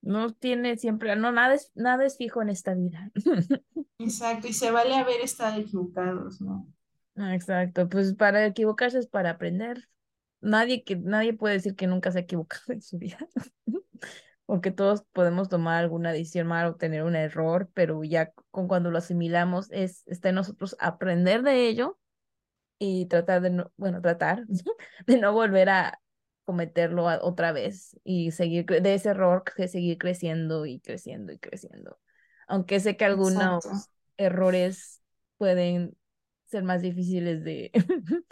[0.02, 3.12] no tiene siempre, no, nada es, nada es fijo en esta vida.
[4.00, 6.68] Exacto, y se vale haber estado equivocados, ¿no?
[7.18, 9.90] Ah, Exacto, pues para equivocarse es para aprender.
[10.42, 13.18] Nadie que, nadie puede decir que nunca se ha equivocado en su vida.
[14.46, 18.92] Porque todos podemos tomar alguna decisión mal o tener un error, pero ya con cuando
[18.92, 22.00] lo asimilamos es, está en nosotros aprender de ello
[22.80, 24.46] y tratar de no, bueno, tratar
[25.08, 26.02] de no volver a
[26.46, 31.40] cometerlo a- otra vez y seguir de ese error que seguir creciendo y creciendo y
[31.40, 32.00] creciendo.
[32.48, 33.70] Aunque sé que Exacto.
[33.70, 35.02] algunos errores
[35.38, 35.98] pueden
[36.48, 37.72] ser más difíciles de,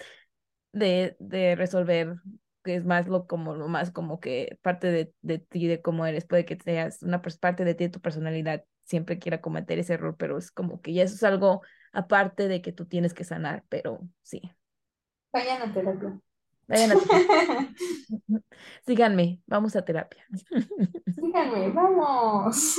[0.74, 2.16] de, de resolver,
[2.64, 6.06] que es más lo como lo más como que parte de, de ti, de cómo
[6.06, 9.94] eres, puede que seas una parte de ti, de tu personalidad, siempre quiera cometer ese
[9.94, 11.62] error, pero es como que ya eso es algo
[11.94, 14.42] aparte de que tú tienes que sanar, pero sí.
[15.32, 16.20] Vayan a terapia.
[16.68, 17.70] Vayan a terapia.
[18.86, 20.26] Síganme, vamos a terapia.
[21.16, 22.78] Síganme, vamos.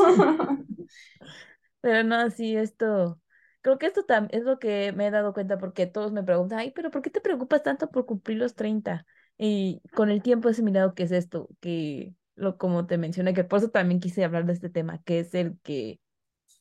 [1.81, 3.21] Pero no, sí, esto,
[3.67, 6.71] creo que esto es lo que me he dado cuenta porque todos me preguntan, ay,
[6.73, 9.07] pero ¿por qué te preocupas tanto por cumplir los treinta
[9.39, 13.45] Y con el tiempo he asimilado que es esto, que lo como te mencioné, que
[13.45, 16.01] por eso también quise hablar de este tema, que es el que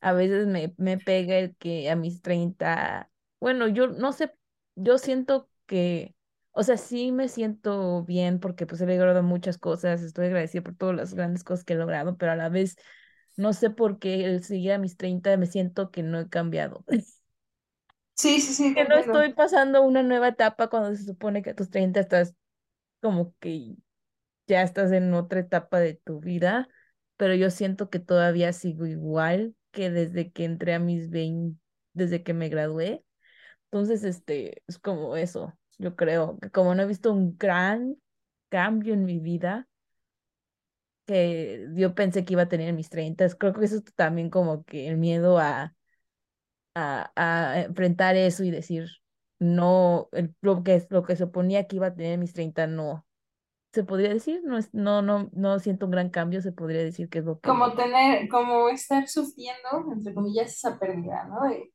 [0.02, 4.34] a veces me, me pega el que a mis treinta bueno, yo no sé,
[4.76, 6.15] yo siento que,
[6.52, 10.76] o sea, sí me siento bien porque pues he logrado muchas cosas, estoy agradecida por
[10.76, 12.78] todas las grandes cosas que he logrado, pero a la vez
[13.38, 16.86] no sé por qué el seguir a mis 30 me siento que no he cambiado.
[18.15, 18.95] Sí, sí, sí, Que no entiendo.
[18.98, 22.36] estoy pasando una nueva etapa cuando se supone que a tus 30 estás
[23.02, 23.76] como que
[24.48, 26.69] ya estás en otra etapa de tu vida,
[27.17, 31.60] pero yo siento que todavía sigo igual que desde que entré a mis 20,
[31.93, 33.06] desde que me gradué.
[33.71, 35.54] Entonces, este, es como eso.
[35.80, 37.98] Yo creo que como no he visto un gran
[38.50, 39.67] cambio en mi vida,
[41.06, 44.30] que yo pensé que iba a tener en mis 30, creo que eso es también
[44.30, 45.76] como que el miedo a,
[46.76, 48.89] a, a enfrentar eso y decir,
[49.39, 53.06] no, el, lo que, lo que suponía que iba a tener en mis 30 no
[53.74, 57.10] se podría decir, no es, no, no, no siento un gran cambio, se podría decir
[57.10, 61.44] que es lo que Como tener, como estar sufriendo, entre comillas, esa pérdida, ¿no?
[61.44, 61.72] De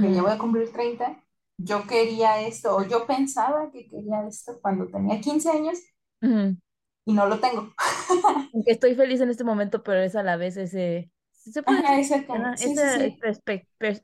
[0.00, 1.22] que ya voy a cumplir treinta
[1.58, 5.78] Yo quería esto, o yo pensaba que quería esto cuando tenía 15 años
[6.22, 6.56] ujú.
[7.04, 7.72] Y no lo tengo.
[8.52, 11.96] Aunque Estoy feliz en este momento, pero es a la vez ese, se puede Ajá,
[11.96, 12.16] decir, esa
[12.56, 13.14] sí, sí, esa,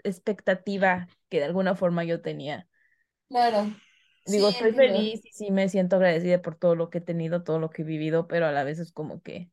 [0.04, 2.68] expectativa que de alguna forma yo tenía.
[3.28, 3.66] claro,
[4.24, 4.74] Digo, estoy entiendo.
[4.74, 7.82] feliz y sí me siento agradecida por todo lo que he tenido, todo lo que
[7.82, 9.50] he vivido, pero a la vez es como que,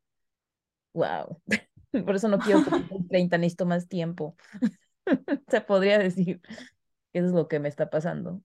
[0.94, 1.42] wow.
[2.06, 4.36] Por eso no quiero cumplir 30, necesito más tiempo.
[5.50, 6.42] Se podría decir
[7.14, 8.44] que eso es lo que me está pasando.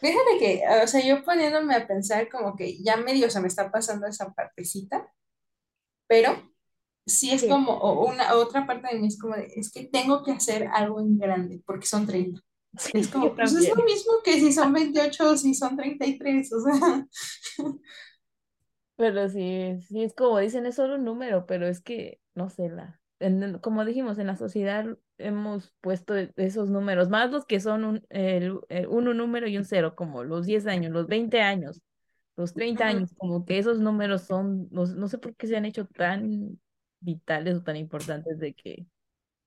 [0.00, 3.70] Fíjate que, o sea, yo poniéndome a pensar como que ya medio se me está
[3.70, 5.12] pasando esa partecita,
[6.06, 6.52] pero
[7.06, 10.22] sí es Sí, como, una otra parte de mí es como de, es que tengo
[10.24, 12.40] que hacer algo en grande, porque son treinta
[12.92, 15.76] Es sí, yo como, pues es lo mismo que si son 28 o si son
[15.76, 17.06] treinta y tres o sea.
[18.96, 22.68] Pero sí, sí es como dicen, es solo un número, pero es que, no sé,
[22.68, 24.86] la, en como dijimos, en la sociedad
[25.18, 29.56] hemos puesto e- esos números, más los que son un, el, el uno número y
[29.58, 31.82] un cero, como los 10 años, los 20 años,
[32.36, 32.88] los treinta Ujú.
[32.88, 36.60] años, como que esos números son, los, no sé por qué se han hecho tan
[37.00, 38.86] vitales o tan importantes de que,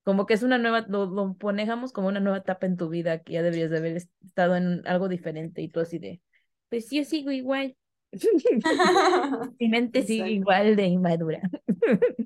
[0.03, 3.19] como que es una nueva, lo, lo ponejamos como una nueva etapa en tu vida,
[3.23, 6.21] que ya deberías de haber estado en algo diferente y tú así de,
[6.69, 7.77] pues yo sigo igual.
[9.59, 11.41] Mi mente sigue igual de inmadura.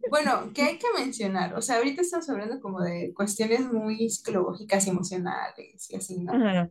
[0.10, 1.54] Bueno, ¿qué hay que mencionar?
[1.56, 6.34] O sea, ahorita estamos hablando como de cuestiones muy psicológicas y emocionales y así, ¿no?
[6.34, 6.70] Ajá.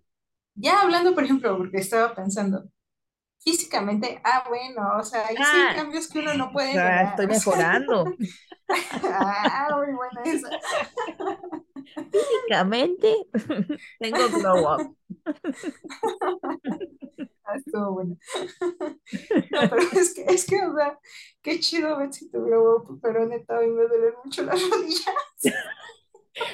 [0.54, 2.64] Ya hablando, por ejemplo, porque estaba pensando,
[3.40, 6.72] físicamente, ah, bueno, o sea, hay Ah, cambios que uno no puede
[7.04, 8.04] estoy o sea, mejorando.
[9.04, 10.50] ah, muy buena esa.
[12.12, 13.14] Físicamente
[14.00, 14.96] tengo glow up.
[17.44, 18.16] Ah, estuvo bueno.
[19.92, 20.98] Es que, es que, o sea,
[21.42, 25.14] qué chido si tu glow up, pero neta, a mí me duelen mucho las rodillas.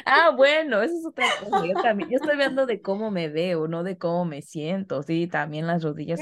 [0.05, 1.67] Ah, bueno, eso es otra cosa.
[1.67, 5.03] Yo también, yo estoy hablando de cómo me veo, no de cómo me siento.
[5.03, 6.21] Sí, también las rodillas,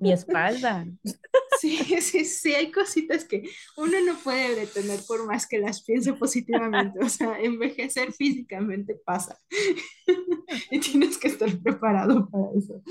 [0.00, 0.86] mi espalda.
[1.60, 6.12] Sí, sí, sí, hay cositas que uno no puede detener por más que las piense
[6.12, 6.98] positivamente.
[7.02, 9.38] O sea, envejecer físicamente pasa.
[10.70, 12.82] Y tienes que estar preparado para eso.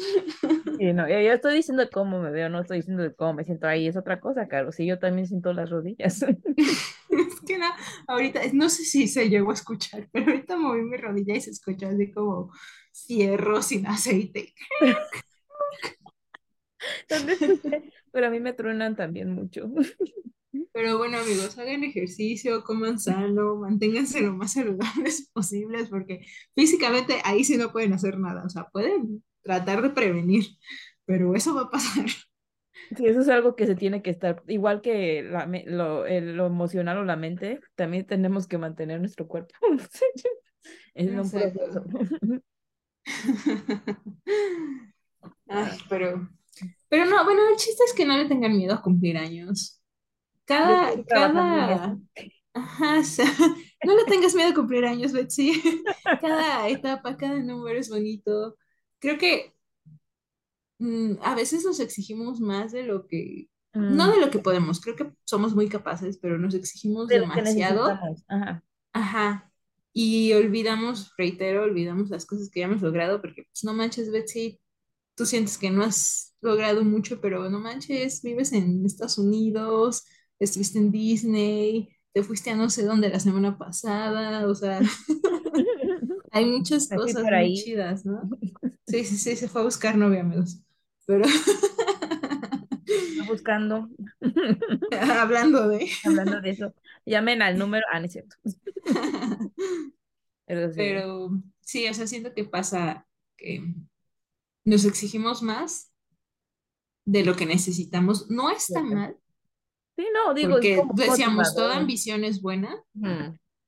[0.80, 3.68] Sí, no, yo, yo estoy diciendo cómo me veo, no estoy diciendo cómo me siento
[3.68, 3.88] ahí.
[3.88, 4.72] Es otra cosa, claro.
[4.72, 6.26] Sí, yo también siento las rodillas.
[7.14, 7.68] Es que no,
[8.08, 11.52] ahorita, no sé si se llegó a escuchar, pero ahorita moví mi rodilla y se
[11.52, 12.52] escuchó así como
[12.92, 14.56] fierro sin aceite.
[17.10, 17.84] ¿Dónde escuché?
[18.12, 19.72] Pero a mí me truenan también mucho.
[20.72, 26.26] Pero bueno, amigos, hagan ejercicio, coman sano, manténganse lo más saludables posibles, porque
[26.56, 28.44] físicamente ahí sí no pueden hacer nada.
[28.46, 30.46] O sea, pueden tratar de prevenir,
[31.06, 32.06] pero eso va a pasar.
[32.96, 36.46] Sí, eso es algo que se tiene que estar, igual que la lo, el- lo
[36.46, 39.56] emocional o la mente, también tenemos que mantener nuestro cuerpo.
[40.96, 41.84] Es un proceso.
[45.48, 46.28] Ay, pero,
[46.90, 49.82] pero no, bueno, el chiste es que no le tengan miedo a cumplir años.
[50.46, 51.98] Cada, cada,
[52.54, 53.26] ajá, o sea,
[53.84, 55.62] no le tengas miedo a cumplir años, Betsy.
[56.22, 58.56] Cada etapa, cada número es bonito.
[59.00, 59.54] Creo que
[60.80, 64.80] mm, a veces nos exigimos más de lo que, no Mm, de lo que podemos,
[64.80, 67.88] creo que somos muy capaces, pero nos exigimos de demasiado.
[68.28, 68.64] Ajá.
[68.94, 69.52] Ajá.
[69.94, 74.60] Y olvidamos, reitero, olvidamos las cosas que ya hemos logrado, porque pues no manches, Betsy,
[75.16, 80.06] tú sientes que no has logrado mucho, pero no manches, vives en Estados Unidos,
[80.40, 84.80] estuviste en Disney, te fuiste a no sé dónde la semana pasada, o sea,
[86.32, 88.30] hay muchas cosas por muy ahí chidas, ¿no?
[88.86, 90.60] Sí, sí, sí, se fue a buscar novia, amigos.
[91.08, 91.26] Pero
[93.28, 93.90] buscando,
[95.02, 95.90] hablando de...
[96.04, 96.74] hablando de eso.
[97.06, 97.86] Llamen al número.
[97.92, 98.36] Ah, no es cierto.
[100.46, 100.76] Pero sí.
[100.78, 101.30] Pero
[101.62, 103.74] sí, o sea, siento que pasa que
[104.66, 105.92] nos exigimos más
[107.06, 108.30] de lo que necesitamos.
[108.30, 109.18] No está mal,
[109.96, 112.84] Sí, no, digo, es porque como decíamos, toda ambición es buena,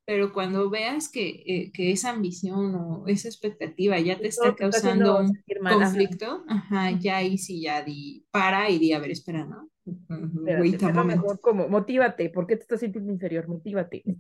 [0.06, 5.20] pero cuando veas que, eh, que esa ambición o esa expectativa ya te está causando
[5.20, 9.70] un conflicto, ajá, ya ahí sí ya di, para y di, a ver, espera, ¿no?
[9.86, 13.48] Es lo mejor como, motívate, ¿por qué te estás sintiendo inferior?
[13.48, 14.04] Motívate.
[14.06, 14.16] Ujú.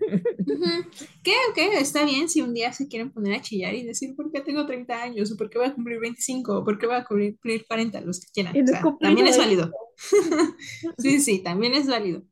[1.23, 1.33] ¿Qué?
[1.49, 4.41] Ok, está bien si un día se quieren poner a chillar y decir por qué
[4.41, 7.05] tengo 30 años, o por qué voy a cumplir 25, o por qué voy a
[7.05, 8.55] cumplir 40, los que quieran.
[8.55, 9.71] O sea, también es válido.
[10.97, 12.23] Sí, sí, también es válido.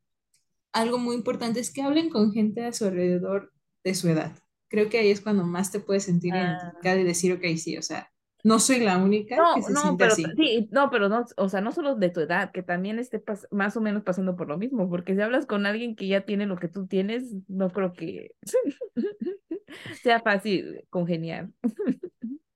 [0.72, 4.36] Algo muy importante es que hablen con gente a su alrededor de su edad.
[4.68, 7.78] Creo que ahí es cuando más te puedes sentir Ah, identificada y decir, ok, sí,
[7.78, 8.12] o sea,
[8.44, 10.36] no soy la única que no, se no, siente pero así.
[10.36, 13.48] sí, no, pero no, o sea, no solo de tu edad, que también esté pas-
[13.50, 16.46] más o menos pasando por lo mismo, porque si hablas con alguien que ya tiene
[16.46, 18.30] lo que tú tienes, no creo que
[20.02, 21.50] sea fácil congeniar.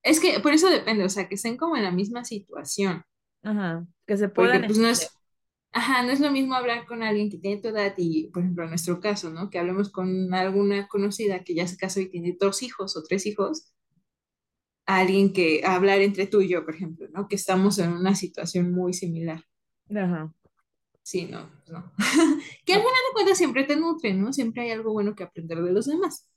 [0.03, 3.03] Es que por eso depende, o sea, que estén como en la misma situación,
[3.43, 5.09] Ajá, que se porque puedan pues no es,
[5.71, 8.63] ajá, no es lo mismo hablar con alguien que tiene tu edad y, por ejemplo,
[8.65, 9.49] en nuestro caso, ¿no?
[9.49, 13.25] Que hablemos con alguna conocida que ya se casó y tiene dos hijos o tres
[13.25, 13.71] hijos,
[14.89, 17.27] a alguien que a hablar entre tú y yo, por ejemplo, ¿no?
[17.27, 19.43] Que estamos en una situación muy similar.
[19.95, 20.31] Ajá,
[21.03, 21.91] Sí, no, no.
[22.65, 24.31] Que al final de cuentas siempre te nutre, ¿no?
[24.33, 26.27] Siempre hay algo bueno que aprender de los demás.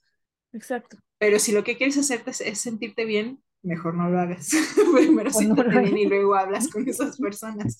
[0.53, 0.99] exacto.
[1.19, 4.51] Pero si lo que quieres hacerte es, es sentirte bien, mejor no lo hagas.
[4.95, 7.79] Primero siéntete bien y luego hablas con esas personas.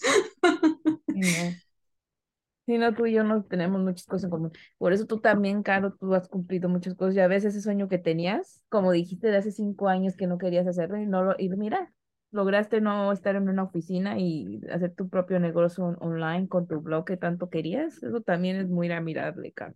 [2.67, 2.95] Sí, no.
[2.95, 4.53] Tú y yo no tenemos muchas cosas en común.
[4.79, 7.15] Por eso tú también, Caro, tú has cumplido muchas cosas.
[7.15, 10.67] Ya ves ese sueño que tenías, como dijiste de hace cinco años que no querías
[10.69, 11.93] hacerlo y no lo, y mira,
[12.31, 16.81] lograste no estar en una oficina y hacer tu propio negocio on- online con tu
[16.81, 18.01] blog que tanto querías.
[18.03, 19.75] Eso también es muy admirable, Caro.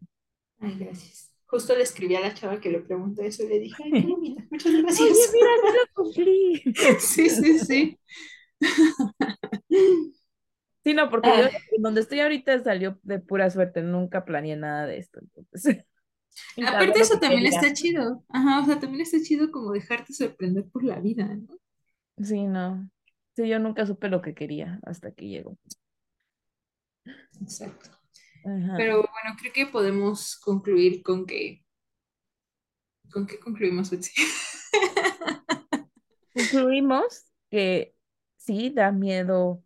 [0.61, 1.33] Ay, gracias.
[1.47, 4.45] Justo le escribí a la chava que le preguntó eso y le dije, ay, bonita,
[4.51, 5.33] muchas Oye, gracias.
[5.33, 6.63] mira, sí lo cumplí.
[7.01, 7.99] Sí, sí, sí.
[10.87, 14.87] Sí, no, porque yo Ah, donde estoy ahorita salió de pura suerte, nunca planeé nada
[14.87, 15.19] de esto.
[15.19, 15.85] Entonces,
[16.65, 17.59] aparte eso también quería.
[17.59, 18.25] está chido.
[18.29, 21.59] Ajá, o sea, también está chido como dejarte sorprender por la vida, ¿no?
[22.23, 22.89] Sí, no.
[23.35, 25.59] Sí, yo nunca supe lo que quería hasta que llegó.
[27.41, 27.91] Exacto.
[28.45, 28.75] Ajá.
[28.77, 31.65] Pero bueno, creo que podemos concluir con que...
[33.11, 34.13] ¿Con qué concluimos, Betsy?
[36.33, 37.97] Concluimos que
[38.37, 39.65] sí da miedo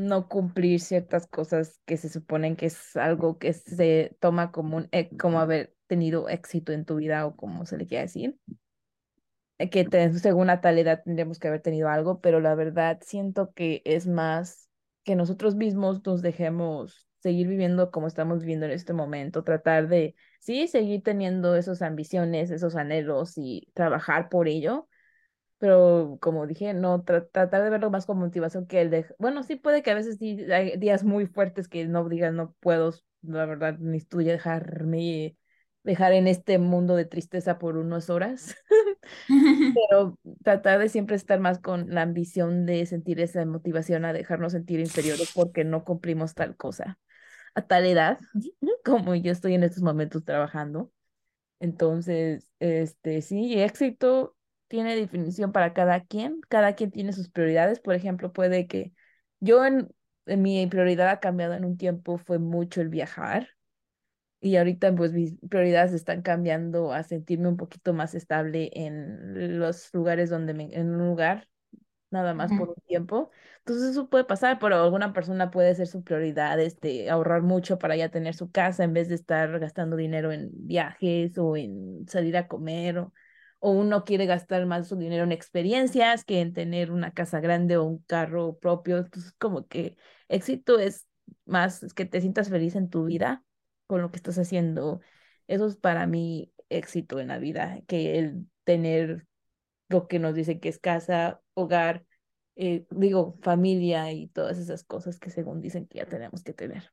[0.00, 4.88] no cumplir ciertas cosas que se suponen que es algo que se toma como un,
[4.92, 8.38] e- como haber tenido éxito en tu vida o como se le quiera decir.
[9.70, 13.52] que te- según a tal edad tendríamos que haber tenido algo, pero la verdad siento
[13.52, 14.68] que es más
[15.04, 20.14] que nosotros mismos nos dejemos seguir viviendo como estamos viviendo en este momento, tratar de,
[20.40, 24.88] sí, seguir teniendo esas ambiciones, esos anhelos y trabajar por ello,
[25.60, 29.44] pero como dije, no, tra- tratar de verlo más como motivación que el de, bueno,
[29.44, 32.94] sí puede que a veces sí hay días muy fuertes que no digas, no puedo,
[33.22, 35.36] la verdad, necesito dejarme,
[35.84, 38.56] dejar en este mundo de tristeza por unas horas
[39.72, 44.52] pero tratar de siempre estar más con la ambición de sentir esa motivación a dejarnos
[44.52, 46.98] sentir inferiores porque no cumplimos tal cosa
[47.54, 48.20] a tal edad
[48.84, 50.92] como yo estoy en estos momentos trabajando.
[51.60, 54.36] Entonces, este, sí, éxito
[54.70, 57.80] tiene definición para cada quien, cada quien tiene sus prioridades.
[57.80, 58.92] Por ejemplo, puede que
[59.40, 59.88] yo en,
[60.26, 63.48] en mi prioridad ha cambiado en un tiempo, fue mucho el viajar
[64.40, 69.92] y ahorita pues mis prioridades están cambiando a sentirme un poquito más estable en los
[69.92, 71.48] lugares donde me, en un lugar,
[72.10, 73.30] nada más por un tiempo.
[73.58, 77.96] Entonces eso puede pasar, pero alguna persona puede ser su prioridad, este, ahorrar mucho para
[77.96, 82.36] ya tener su casa en vez de estar gastando dinero en viajes o en salir
[82.36, 83.12] a comer o,
[83.60, 87.76] o uno quiere gastar más su dinero en experiencias que en tener una casa grande
[87.78, 88.98] o un carro propio.
[88.98, 89.96] Entonces como que
[90.28, 91.06] éxito es
[91.46, 93.44] más es que te sientas feliz en tu vida
[93.86, 95.00] con lo que estás haciendo.
[95.48, 99.26] Eso es para mí éxito en la vida, que el tener
[99.88, 102.04] lo que nos dice que es casa, hogar,
[102.56, 106.92] eh, digo, familia y todas esas cosas que según dicen que ya tenemos que tener.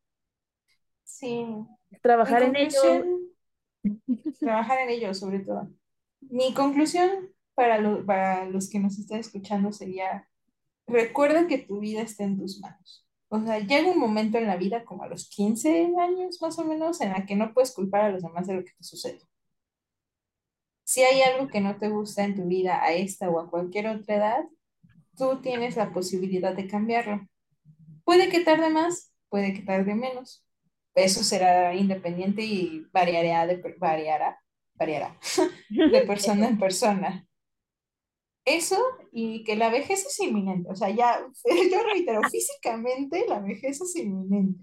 [1.03, 1.45] Sí,
[2.01, 3.05] Trabajar en ello.
[4.39, 5.69] trabajar en ello sobre todo.
[6.21, 7.09] Mi conclusión
[7.55, 10.29] para, lo- para los que nos están escuchando sería,
[10.87, 13.07] recuerda que tu vida está en tus manos.
[13.29, 16.65] O sea, llega un momento en la vida, como a los 15 años más o
[16.65, 19.21] menos, en la que no puedes culpar a los demás de lo que te sucede.
[20.83, 23.87] Si hay algo que no te gusta en tu vida a esta o a cualquier
[23.87, 24.43] otra edad,
[25.17, 27.27] tú tienes la posibilidad de cambiarlo.
[28.05, 30.45] Puede que tarde más, puede que tarde menos.
[30.95, 33.47] Eso será independiente y variará
[33.79, 34.39] variará,
[34.77, 35.17] variará
[35.69, 37.25] de persona en persona.
[38.45, 38.77] Eso
[39.11, 40.69] y que la vejez es inminente.
[40.71, 41.19] O sea, ya,
[41.71, 44.59] yo reitero, físicamente la vejez es inminente.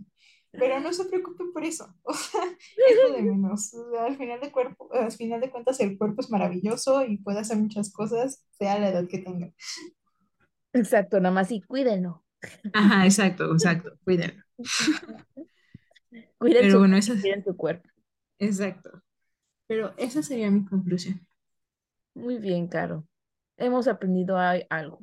[0.56, 1.92] Pero no se preocupe por eso.
[2.04, 3.74] O sea, es lo de menos.
[3.74, 7.18] O sea, al final de cuerpo, al final de cuentas, el cuerpo es maravilloso y
[7.18, 9.50] puede hacer muchas cosas, sea la edad que tenga.
[10.72, 12.24] Exacto, nada más y cuídenlo.
[12.72, 14.42] Ajá, exacto, exacto, cuídenlo.
[16.38, 17.88] Cuiden Pero su, bueno, eso es cuiden su cuerpo.
[18.38, 19.02] exacto.
[19.66, 21.26] Pero esa sería mi conclusión.
[22.14, 23.06] Muy bien, Caro.
[23.56, 25.00] Hemos aprendido algo,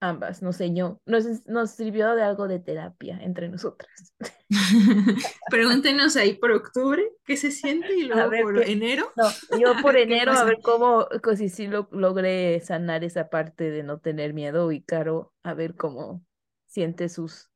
[0.00, 4.14] ambas, nos enseñó, nos, nos sirvió de algo de terapia entre nosotras.
[5.50, 9.96] Pregúntenos ahí por octubre qué se siente y luego ver por enero no, yo por
[9.98, 14.34] enero a ver cómo, co- si sí lo, logré sanar esa parte de no tener
[14.34, 16.24] miedo y Caro a ver cómo
[16.66, 17.50] siente sus...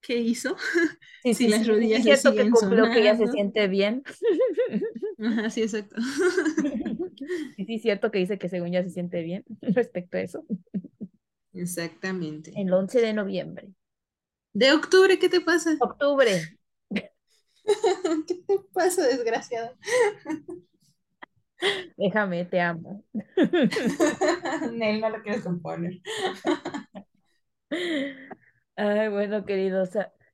[0.00, 0.56] ¿Qué hizo?
[1.22, 3.68] Sí, Si sí, sí, las es rodillas le cierto que cumplió que ya se siente
[3.68, 4.02] bien.
[5.20, 5.96] Ajá, sí, exacto.
[7.56, 10.44] Sí, sí, es cierto que dice que según ya se siente bien respecto a eso.
[11.52, 12.52] Exactamente.
[12.54, 13.68] El 11 de noviembre.
[14.54, 15.76] De octubre, ¿qué te pasa?
[15.80, 16.58] Octubre,
[18.26, 19.72] ¿Qué te pasa, desgraciado?
[21.96, 23.04] déjame, te amo.
[24.72, 26.00] Nel, no lo quieres componer.
[28.76, 29.90] Ay, bueno, queridos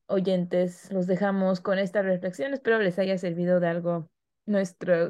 [0.06, 2.52] oyentes, los dejamos con esta reflexión.
[2.52, 4.10] Espero les haya servido de algo
[4.46, 5.08] nuestra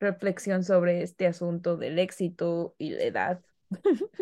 [0.00, 3.44] reflexión sobre este asunto del éxito y la edad.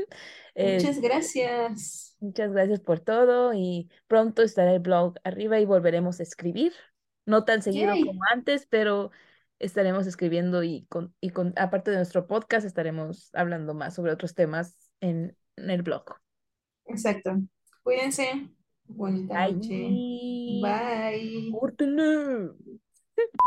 [0.56, 2.16] Muchas gracias.
[2.20, 6.72] muchas gracias por todo y pronto estará el blog arriba y volveremos a escribir.
[7.26, 9.10] No tan seguido como antes, pero
[9.58, 14.34] estaremos escribiendo y con, y con, aparte de nuestro podcast, estaremos hablando más sobre otros
[14.34, 16.04] temas en, en el blog.
[16.86, 17.40] Exacto.
[17.82, 18.48] Cuídense.
[18.84, 19.88] Bonita noche.
[20.60, 21.50] Bye.
[21.54, 23.42] Bye.